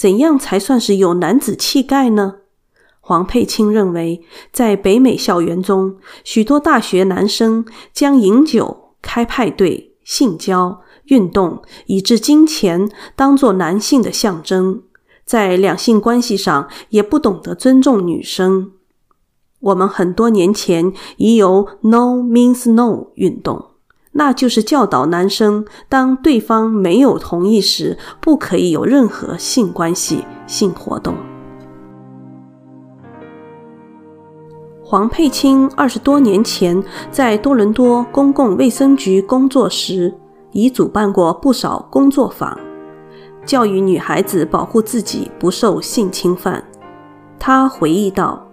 [0.00, 2.36] 怎样才算是有男子气概呢？
[3.00, 14.84] 黄佩清认为，在北美校园中，许多大学男生将饮酒、开派对、性交、运动，以至金钱当作男性的象征。
[15.26, 18.72] 在两性关系上也不懂得尊重女生。
[19.58, 23.69] 我们很多年前已有 “No means no” 运动，
[24.12, 31.14] 那就是教导男生，当对方没有同意时，不可以有任何性关系、性活动。
[34.82, 36.82] 黄佩清二十多年前
[37.12, 40.12] 在多伦多公共卫生局工作时，
[40.50, 42.58] 已主办过不少工作坊，
[43.46, 46.64] 教育女孩子保护自己不受性侵犯。
[47.38, 48.44] 她回忆道：“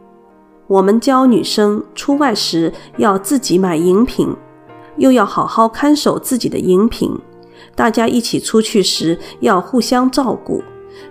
[0.68, 4.36] 我们教女生出外时要自己买饮品，
[4.98, 7.12] 又要好好看守自己的饮品。
[7.76, 10.64] 大家一起出去时要互相照顾。”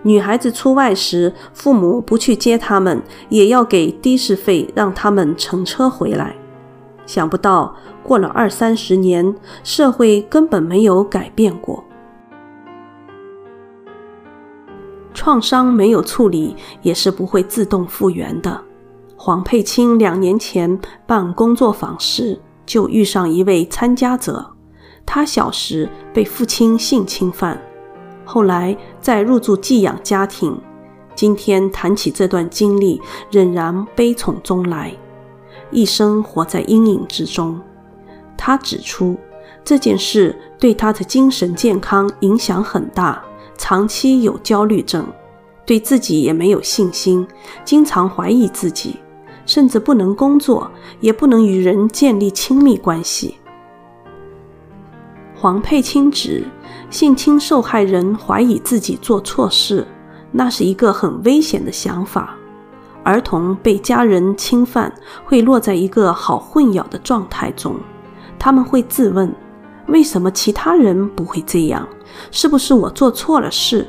[0.03, 6.35] 女孩子出外时，父母不去接她们，也要给的士费，让她们乘车回来。
[7.07, 11.85] 想不到过了二三十年，社会根本没有改变过。
[15.15, 18.61] 创伤没有处理，也是不会自动复原的。
[19.17, 24.45] 黄佩清两年前办工作坊时，就遇上一位参加者，
[25.07, 27.63] 他小时被父亲性侵犯。
[28.25, 30.61] 后来再入住寄养家庭，
[31.15, 33.01] 今天谈起这段经历，
[33.31, 34.93] 仍然悲从中来，
[35.71, 37.59] 一生活在阴影之中。
[38.37, 39.17] 他指出，
[39.65, 43.25] 这件事对他的精神健康影响很大，
[43.57, 45.07] 长期有焦虑症，
[45.65, 47.27] 对自己也没有信心，
[47.65, 48.97] 经常怀疑自己，
[49.47, 50.71] 甚至不能工作，
[51.01, 53.37] 也不能与人建立亲密关系。
[55.35, 56.45] 黄佩清指，
[56.91, 59.87] 性侵受害人怀疑自己做错事，
[60.33, 62.35] 那是一个很危险的想法。
[63.05, 64.93] 儿童被家人侵犯，
[65.25, 67.77] 会落在一个好混淆的状态中。
[68.39, 69.33] 他们会自问：
[69.87, 71.87] 为什么其他人不会这样？
[72.33, 73.87] 是不是我做错了事？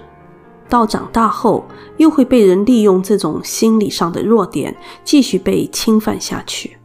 [0.69, 1.65] 到长大后，
[1.97, 6.77] 又会被人利用这种心理上的弱点，继续被侵犯下去。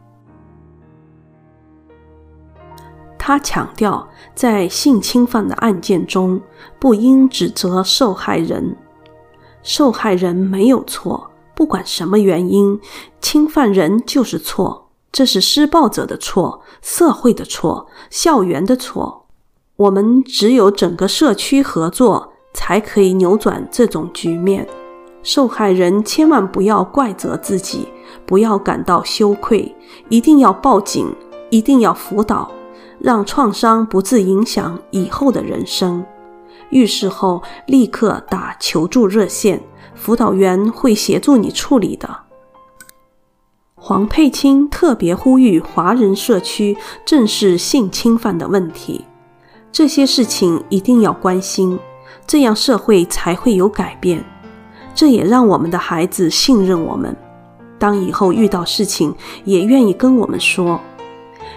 [3.17, 4.05] 他强调，
[4.35, 6.41] 在性侵犯的案件中，
[6.77, 8.75] 不应指责受害人。
[9.61, 12.77] 受害人没有错，不管什么原因，
[13.21, 14.89] 侵犯人就是错。
[15.09, 19.27] 这是施暴者的错，社会的错，校园的错。
[19.77, 24.67] 我们只有整个社区合作，才可以扭转这种局面。
[25.21, 27.87] 受害人千万不要怪责自己，
[28.25, 29.73] 不要感到羞愧，
[30.09, 31.13] 一定要报警，
[31.49, 32.51] 一定要辅导。
[32.99, 36.05] 让创伤不致影响以后的人生。
[36.69, 39.61] 遇事后立刻打求助热线，
[39.93, 42.09] 辅导员会协助你处理的。
[43.75, 49.03] 黄佩清特别呼吁华人社区正视性侵犯的问题，
[49.71, 51.77] 这些事情一定要关心，
[52.25, 54.23] 这样社会才会有改变。
[54.95, 57.15] 这也让我们的孩子信任我们，
[57.79, 60.79] 当以后遇到事情也愿意跟我们说。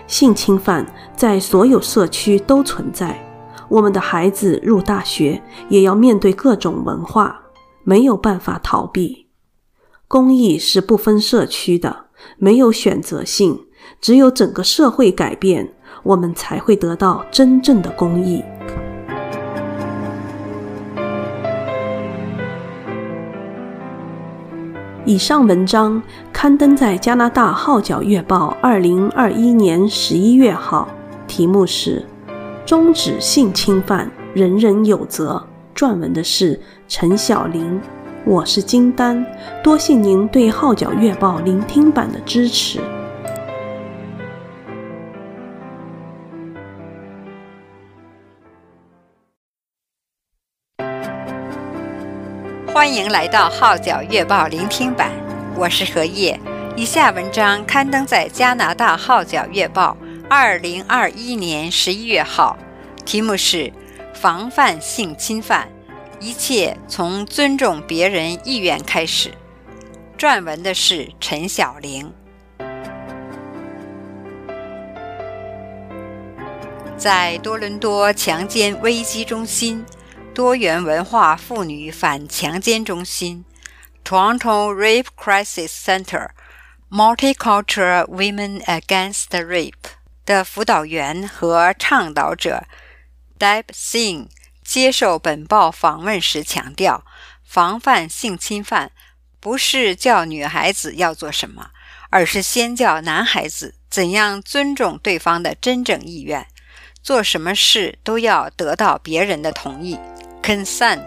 [0.07, 0.87] 性侵犯
[1.17, 3.21] 在所有社区都存在，
[3.69, 7.41] 我们的孩子入大学也要面对各种文化，
[7.85, 9.27] 没有办法逃避。
[10.09, 12.07] 公益是不分社区的，
[12.39, 13.67] 没有选择性，
[14.01, 18.43] 只有整个社会改变，我们才会得到真正的公益。
[25.07, 26.03] 以上文章
[26.33, 30.89] 刊登在加拿大《号角月报》二零二一年十一月号，
[31.29, 32.05] 题目是
[32.67, 35.41] 《终止性侵犯，人人有责》。
[35.79, 37.81] 撰文的是陈晓玲。
[38.25, 39.25] 我是金丹，
[39.63, 42.81] 多谢您对《号角月报》聆听版的支持。
[52.77, 55.11] 欢迎来到《号角月报》聆听版，
[55.57, 56.39] 我是何叶。
[56.77, 59.97] 以下文章刊登在加拿大《号角月报》
[60.29, 62.55] 二零二一年十一月号，
[63.07, 63.73] 题目是
[64.13, 65.67] “防范性侵犯，
[66.21, 69.31] 一切从尊重别人意愿开始”。
[70.19, 72.13] 撰文的是陈晓玲。
[76.99, 79.83] 在多伦多强奸危机中心。
[80.37, 83.47] 多元文化妇女反强奸中心
[84.05, 86.29] （Toronto Rape Crisis Center,
[86.91, 89.73] Multicultural Women Against Rape）
[90.27, 92.67] 的辅导员和倡导者
[93.39, 94.29] Deb Singh
[94.63, 97.07] 接受本报访问时强调，
[97.43, 98.93] 防范性侵犯
[99.41, 101.71] 不是叫女孩子要做什么，
[102.11, 106.47] 而是先教男孩子怎样尊重对方的真正意愿，
[107.03, 109.99] 做什么事都要得到别人的同意。
[110.47, 111.03] Consent。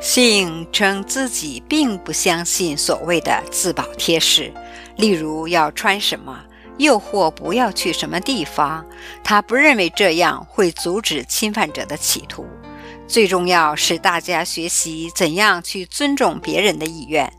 [0.00, 4.52] 信称自己并不相信所谓的自保贴士，
[4.96, 6.36] 例如要穿什么，
[6.78, 8.84] 又或不要去什么地方。
[9.22, 12.44] 他不认为这样会阻止侵犯者的企图。
[13.06, 17.32] 最重要是大家学习怎样去尊重别人的意愿。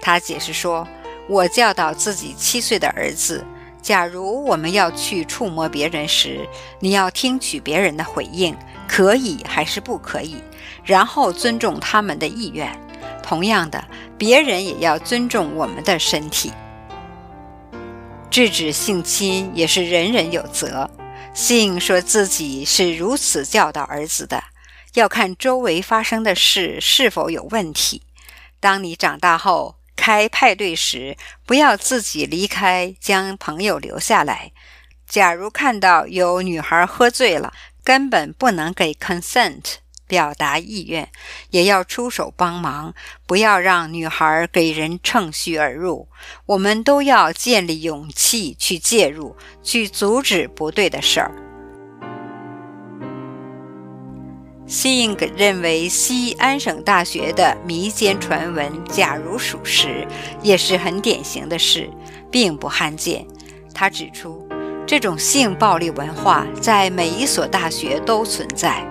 [0.00, 0.88] 他解释说
[1.30, 3.46] ：“我教导自己七岁的儿子，
[3.82, 8.56] 假如我们要去触摸别人时，你要听取别人的回应，
[8.86, 10.36] 可以还是不可以，
[10.84, 12.72] 然后尊重他们的意愿。
[13.22, 13.84] 同样的，
[14.16, 16.52] 别人也要尊重我们的身体。
[18.30, 20.88] 制止性侵也是人人有责。”
[21.34, 24.44] 性说自己是如此教导儿子的，
[24.94, 28.02] 要看周围发生的事是否有问题。
[28.60, 34.50] 当你长大后，开派对时，不要自己离开，将朋友留下来。
[35.06, 37.52] 假如看到有女孩喝醉了，
[37.84, 39.74] 根本不能给 consent
[40.08, 41.08] 表达意愿，
[41.50, 42.92] 也要出手帮忙，
[43.28, 46.08] 不要让女孩给人趁虚而入。
[46.46, 51.51] 我们都要建立勇气去介入，去阻止不对的事儿。
[54.72, 60.08] Sing 认为西安省大学的迷奸传闻，假如属实，
[60.40, 61.90] 也是很典型的事，
[62.30, 63.26] 并不罕见。
[63.74, 64.48] 他指出，
[64.86, 68.82] 这种性暴力文化在每一所大学都存在，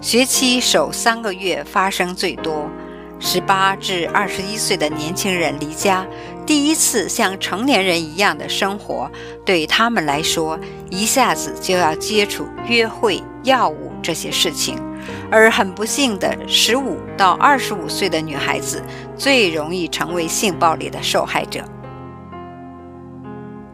[0.00, 2.68] 学期首三个月发生最多。
[3.20, 6.04] 十八至二十一岁的年轻人离家，
[6.44, 9.08] 第一次像成年人一样的生活，
[9.46, 10.58] 对他们来说，
[10.90, 14.76] 一下子就要接触约会、药物这些事情。
[15.30, 18.82] 而很不幸的，十五到二十五岁的女孩子
[19.16, 21.62] 最容易成为性暴力的受害者。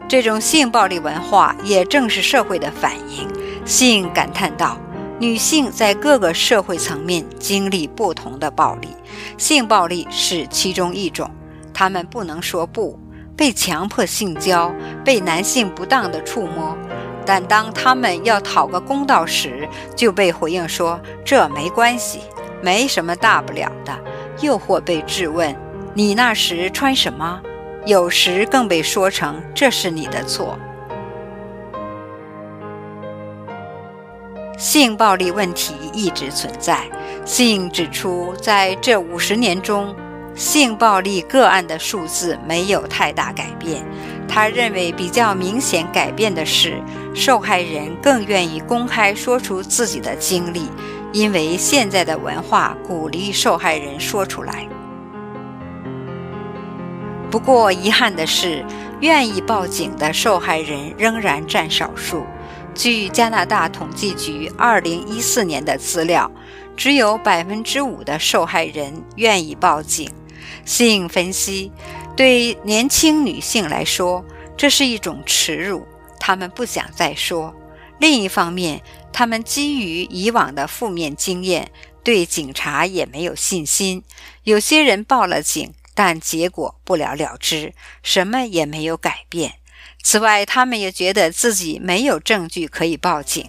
[0.07, 3.27] 这种性暴力文化也正是社会的反应。
[3.65, 4.77] 性感叹道
[5.19, 8.89] ：“女性在各个社会层面经历不同的暴力，
[9.37, 11.29] 性暴力是其中一种。
[11.73, 12.99] 她们不能说不，
[13.35, 14.71] 被强迫性交，
[15.03, 16.77] 被男性不当的触摸。”
[17.25, 22.21] 但当他们要讨个公道时，就被回应说这没关系，
[22.61, 23.97] 没什么大不了的。
[24.41, 25.55] 又或被质问
[25.95, 27.41] ：“你那时穿什么？”
[27.85, 30.57] 有时更被说成这是你的错。
[34.57, 36.79] 性暴力问题一直存在。
[37.25, 39.95] 性指出，在这五十年中，
[40.33, 43.85] 性暴力个案的数字没有太大改变。
[44.27, 46.81] 他认为比较明显改变的是，
[47.13, 50.67] 受害人更愿意公开说出自己的经历，
[51.13, 54.67] 因为现在的文化鼓励受害人说出来。
[57.31, 58.65] 不过遗憾的是，
[59.01, 62.23] 愿意报警的受害人仍然占少数。
[62.73, 66.29] 据加拿大统计局2014年的资料，
[66.75, 70.09] 只有百分之五的受害人愿意报警。
[70.65, 71.71] 性分析。
[72.15, 74.23] 对年轻女性来说，
[74.55, 75.85] 这是一种耻辱，
[76.19, 77.53] 她们不想再说。
[77.99, 81.71] 另一方面，她们基于以往的负面经验，
[82.03, 84.03] 对警察也没有信心。
[84.43, 89.55] 有些人报了警，但结果不了了之，什么也没有改变。
[90.01, 93.45] 此外，他们也觉得自己没有证据可以报警。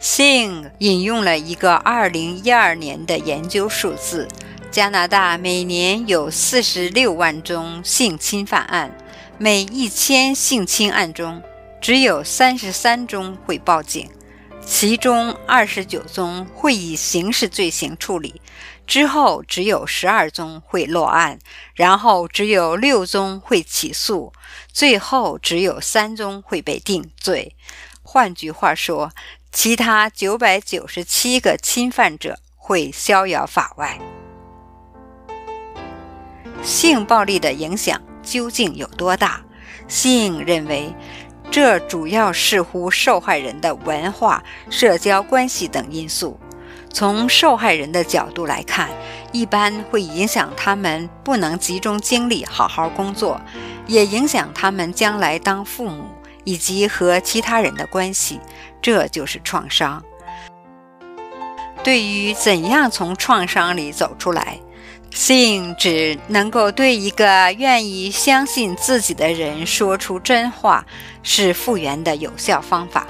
[0.00, 4.28] Sing 引用了一个2012年的研究数字。
[4.70, 8.94] 加拿大每年有四十六万宗性侵犯案，
[9.38, 11.42] 每一千性侵案中
[11.80, 14.10] 只有三十三宗会报警，
[14.64, 18.42] 其中二十九宗会以刑事罪行处理，
[18.86, 21.38] 之后只有十二宗会落案，
[21.74, 24.32] 然后只有六宗会起诉，
[24.72, 27.56] 最后只有三宗会被定罪。
[28.02, 29.10] 换句话说，
[29.50, 33.98] 其他九百九十七个侵犯者会逍遥法外。
[36.62, 39.40] 性暴力的影响究竟有多大？
[39.88, 40.92] 性认为，
[41.50, 46.38] 这主要视乎受害人的文化、社交关系等因素。
[46.92, 48.88] 从受害人的角度来看，
[49.30, 53.40] 一般会影响他们不能集中精力好好工作，
[53.86, 56.04] 也影响他们将来当父母
[56.44, 58.40] 以及和其他人的关系。
[58.80, 60.02] 这就是创伤。
[61.84, 64.58] 对于怎样从创伤里走出来？
[65.16, 70.84] 信只能够对一个愿意相信自己的人说出真话，
[71.22, 73.06] 是复原的有效方法。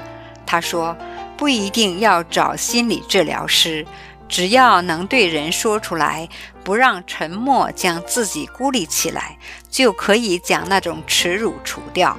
[0.46, 0.96] 他说，
[1.36, 3.84] 不一定要找心理治疗师，
[4.28, 6.28] 只要能对人说出来，
[6.62, 9.36] 不让沉默将自己孤立起来，
[9.68, 12.16] 就可以将那种耻辱除掉。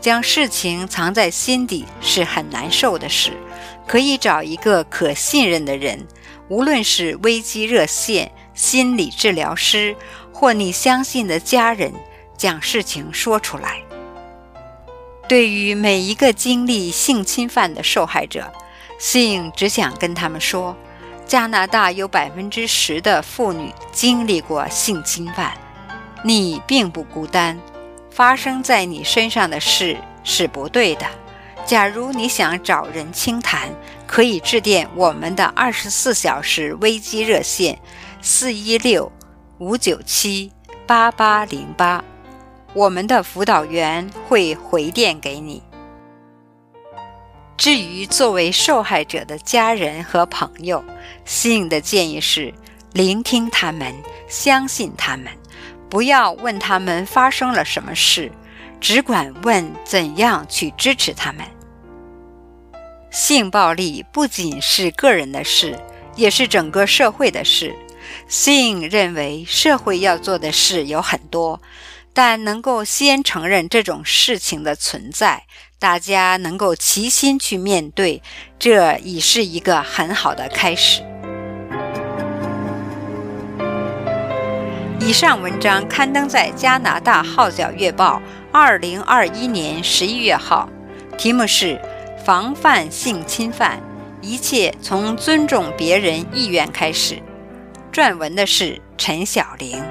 [0.00, 3.32] 将事情藏在心底是很难受的事，
[3.86, 6.06] 可以找一个可信任的人，
[6.48, 8.32] 无论是危机热线。
[8.56, 9.94] 心理治疗师
[10.32, 11.92] 或你相信的家人，
[12.36, 13.80] 将事情说出来。
[15.28, 18.52] 对于每一个经历性侵犯的受害者，
[18.98, 20.76] 性只想跟他们说：
[21.26, 25.52] 加拿大有百分之十的妇女经历过性侵犯，
[26.24, 27.58] 你并不孤单。
[28.10, 31.04] 发生在你身上的事是不对的。
[31.66, 33.68] 假如你想找人倾谈，
[34.06, 37.76] 可以致电我们的二十四小时危机热线：
[38.28, 39.12] 四一六
[39.58, 40.50] 五九七
[40.84, 42.04] 八八零八。
[42.74, 45.62] 我们的辅导员会回电给你。
[47.56, 50.82] 至于作为受害者的家人和朋友，
[51.24, 52.52] 信的建议是：
[52.92, 53.94] 聆听他们，
[54.26, 55.28] 相信他们，
[55.88, 58.32] 不要问他们发生了什么事，
[58.80, 61.46] 只管问怎样去支持他们。
[63.12, 65.78] 性暴力不仅是个人的事，
[66.16, 67.72] 也是整个社会的事。
[68.28, 71.60] 性认为社会要做的事有很多，
[72.12, 75.44] 但能够先承认这种事情的存在，
[75.78, 78.22] 大家能够齐心去面对，
[78.58, 81.02] 这已是一个很好的开始。
[84.98, 88.20] 以上文章刊登在加拿大《号角月报》
[88.50, 90.68] 二零二一年十一月号，
[91.16, 91.80] 题目是
[92.26, 93.80] “防范性侵犯，
[94.20, 97.22] 一切从尊重别人意愿开始”。
[97.96, 99.82] 撰文的是陈晓玲，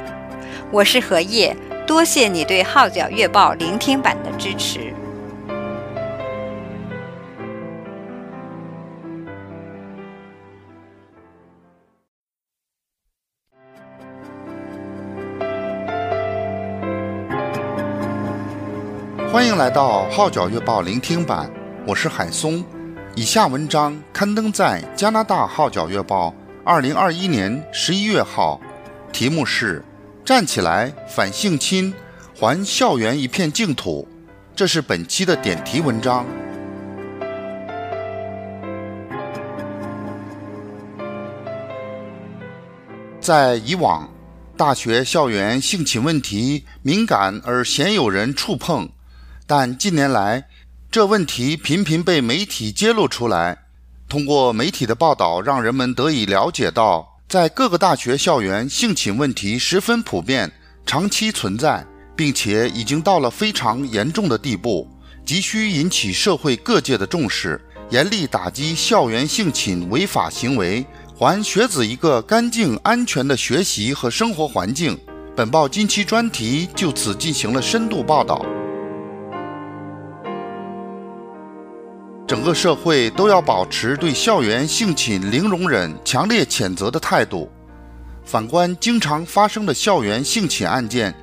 [0.72, 4.94] 我是何叶，多谢你对《号角月报》聆听版的支持。
[19.34, 21.50] 欢迎来到《号角月报》聆听版，
[21.88, 22.64] 我是海松。
[23.16, 26.30] 以下文章刊登在加拿大《号角月报》
[26.68, 28.60] 二零二一年十一月号，
[29.14, 29.86] 题目是
[30.26, 31.94] “站起来反性侵，
[32.36, 34.08] 还校园一片净土”。
[34.56, 36.26] 这是本期的点题文章。
[43.22, 44.10] 在以往，
[44.58, 48.90] 大学校园性侵问题敏感而鲜有人触碰。
[49.46, 50.46] 但近年来，
[50.90, 53.65] 这问题频频被媒体揭露出来。
[54.08, 60.52] 通过媒体的报道，让人们得以了解到，在各个大学校园，性侵问题十分普遍、
[60.86, 61.86] 长期存在，
[62.16, 64.88] 并且已经到了非常严重的地步，
[65.26, 70.86] 急需引起社会各界的重视，严厉打击校园性侵违法行为，
[71.18, 74.98] 还学子一个干净安全的学习和生活环境。
[75.36, 78.46] 本报近期专题就此进行了深度报道。
[82.28, 87.52] 整个社会都要保持对校园性侵零容忍、强烈谴责的态度。
[88.24, 91.14] 反观经常发生的校园性侵案件，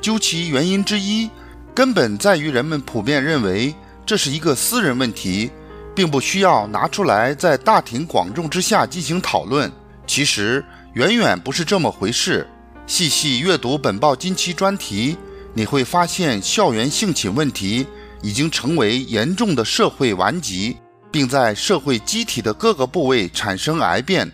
[0.00, 1.28] 究其原因之一，
[1.74, 3.74] 根本在于人们普遍认为
[4.06, 5.50] 这是一个私人问题，
[5.92, 9.70] 并不需要拿出来在大庭广众之下进行讨论。
[10.06, 12.46] 其实远远不是这么回事。
[12.86, 15.16] 细细阅读本报近期专题，
[15.52, 17.84] 你会发现校园性侵问题。
[18.24, 20.74] 已经成为严重的社会顽疾，
[21.12, 24.32] 并在社会机体的各个部位产生癌变。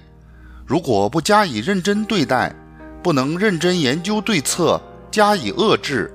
[0.65, 2.55] 如果不加以认真对待，
[3.03, 4.81] 不能认真研究对策，
[5.11, 6.09] 加以遏制，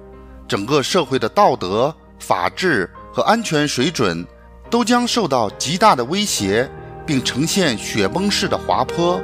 [0.47, 4.25] 整个社会的道德、法治和安全水准
[4.69, 6.69] 都将受到极大的威胁，
[7.05, 9.21] 并呈现雪崩式的滑坡。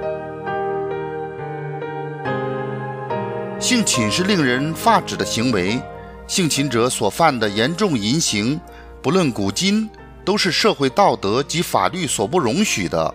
[3.62, 5.82] 性侵是令人发指的行为。
[6.32, 8.58] 性侵者所犯的严重淫行，
[9.02, 9.90] 不论古今，
[10.24, 13.14] 都是社会道德及法律所不容许的。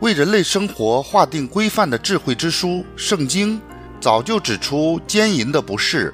[0.00, 3.56] 为人类生活划定规范的智慧之书《圣经》，
[4.00, 6.12] 早就指出奸淫的不是。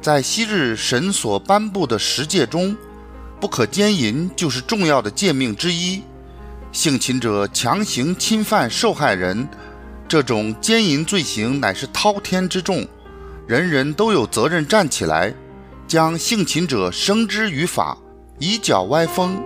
[0.00, 2.76] 在昔日神所颁布的十诫中，
[3.38, 6.02] 不可奸淫就是重要的诫命之一。
[6.72, 9.48] 性侵者强行侵犯受害人，
[10.08, 12.84] 这种奸淫罪行乃是滔天之重，
[13.46, 15.32] 人人都有责任站起来。
[15.92, 17.98] 将性侵者绳之于法，
[18.38, 19.38] 以剿歪风。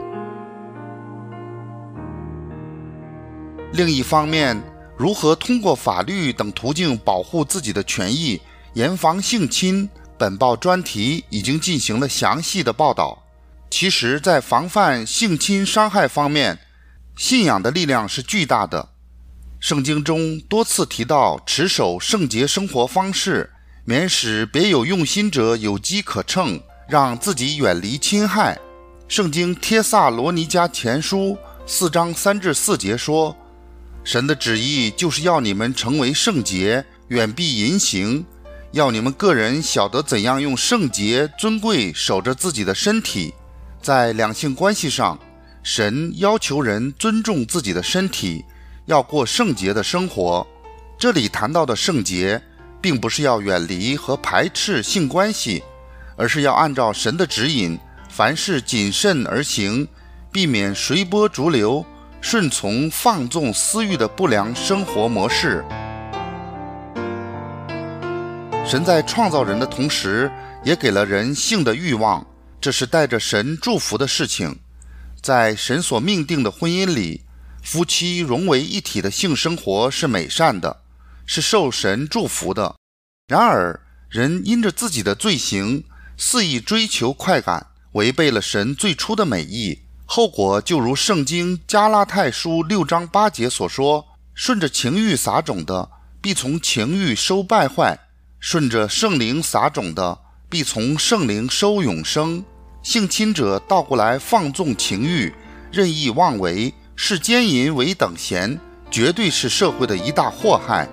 [3.72, 4.56] 另一方面，
[4.96, 8.40] 如何通过法律等途径保护自己的权益，
[8.74, 13.24] 严防性侵，本报专题已经进行了详细的报道。
[13.68, 16.60] 其实，在防范性侵伤害方面，
[17.16, 18.90] 信仰的力量是巨大的。
[19.58, 23.50] 圣经中多次提到持守圣洁生活方式。
[23.88, 28.58] 免使别有用心者有机可乘，让自己远离侵害。
[29.06, 33.36] 圣经帖撒罗尼迦前书四章三至四节说
[34.02, 38.24] ：“神的旨意就是要你们成为圣洁，远避淫行；
[38.72, 43.32] 要你们个人晓得怎样用圣洁尊贵守着自己的身体。
[43.80, 45.16] 在两性关系上，
[45.62, 48.44] 神要求人尊重自己的身体，
[48.86, 50.44] 要过圣洁的生活。
[50.98, 52.42] 这里谈到的圣洁，
[52.86, 55.60] 并不是要远离和排斥性关系，
[56.16, 57.76] 而是要按照神的指引，
[58.08, 59.88] 凡事谨慎而行，
[60.30, 61.84] 避免随波逐流、
[62.20, 65.64] 顺从放纵私欲的不良生活模式。
[68.64, 70.30] 神在创造人的同时，
[70.62, 72.24] 也给了人性的欲望，
[72.60, 74.56] 这是带着神祝福的事情。
[75.20, 77.22] 在神所命定的婚姻里，
[77.64, 80.82] 夫妻融为一体的性生活是美善的，
[81.26, 82.76] 是受神祝福的。
[83.28, 85.84] 然而，人因着自己的罪行，
[86.16, 95.90] 肆意追求快感，违背了神最初的美意，后果就如圣经加拉太书六章八节所说：“顺着情欲撒种的，
[96.22, 97.98] 必从情欲收败坏。”
[98.38, 100.16] 顺着圣灵撒种的，
[100.48, 102.44] 必从圣灵收永生；
[102.82, 105.34] 性侵者倒过来放纵情欲，
[105.72, 110.88] 任意妄为，视奸淫为等闲，绝对是社会的一大祸害。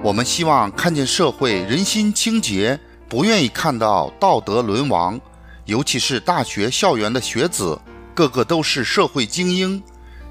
[0.00, 2.78] 我们希望看见社会人心清洁，
[3.08, 5.20] 不愿意看到道德沦亡。
[5.64, 7.78] 尤其是大学校园的学子，
[8.14, 9.82] 个个都是社会精英。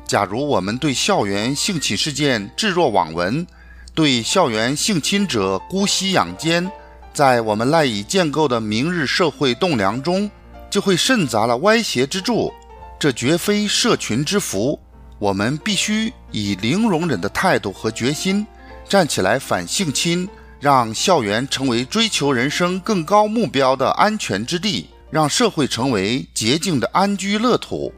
[0.05, 3.45] 假如我们对校园性侵事件置若罔闻，
[3.93, 6.71] 对校园性侵者姑息养奸，
[7.13, 10.31] 在我们赖以建构的明日社会栋梁中，
[10.69, 12.53] 就会渗杂了歪斜之柱。
[12.97, 14.79] 这绝非社群之福。
[15.19, 18.45] 我们必须以零容忍的态度和决心，
[18.89, 20.29] 站起来反性侵，
[20.61, 27.93] 让校园成为追求人生更高目标的安全之地，让社会成为洁净的安居乐土。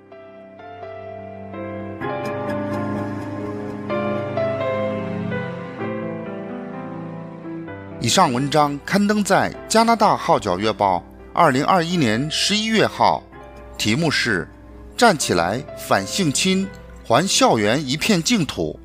[8.01, 10.97] 以上文章刊登在加拿大《号角月报》
[11.33, 13.21] 二零二一年十一月号，
[13.77, 14.49] 题目是
[14.97, 16.67] “站起来反性侵，
[17.03, 18.79] 还校园一片净土”。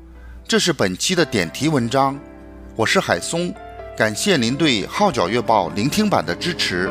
[0.47, 2.19] 这是本期的点题文章。
[2.75, 3.51] 我是海松，
[3.97, 6.87] 感谢您对《号角月报》聆听版的支持。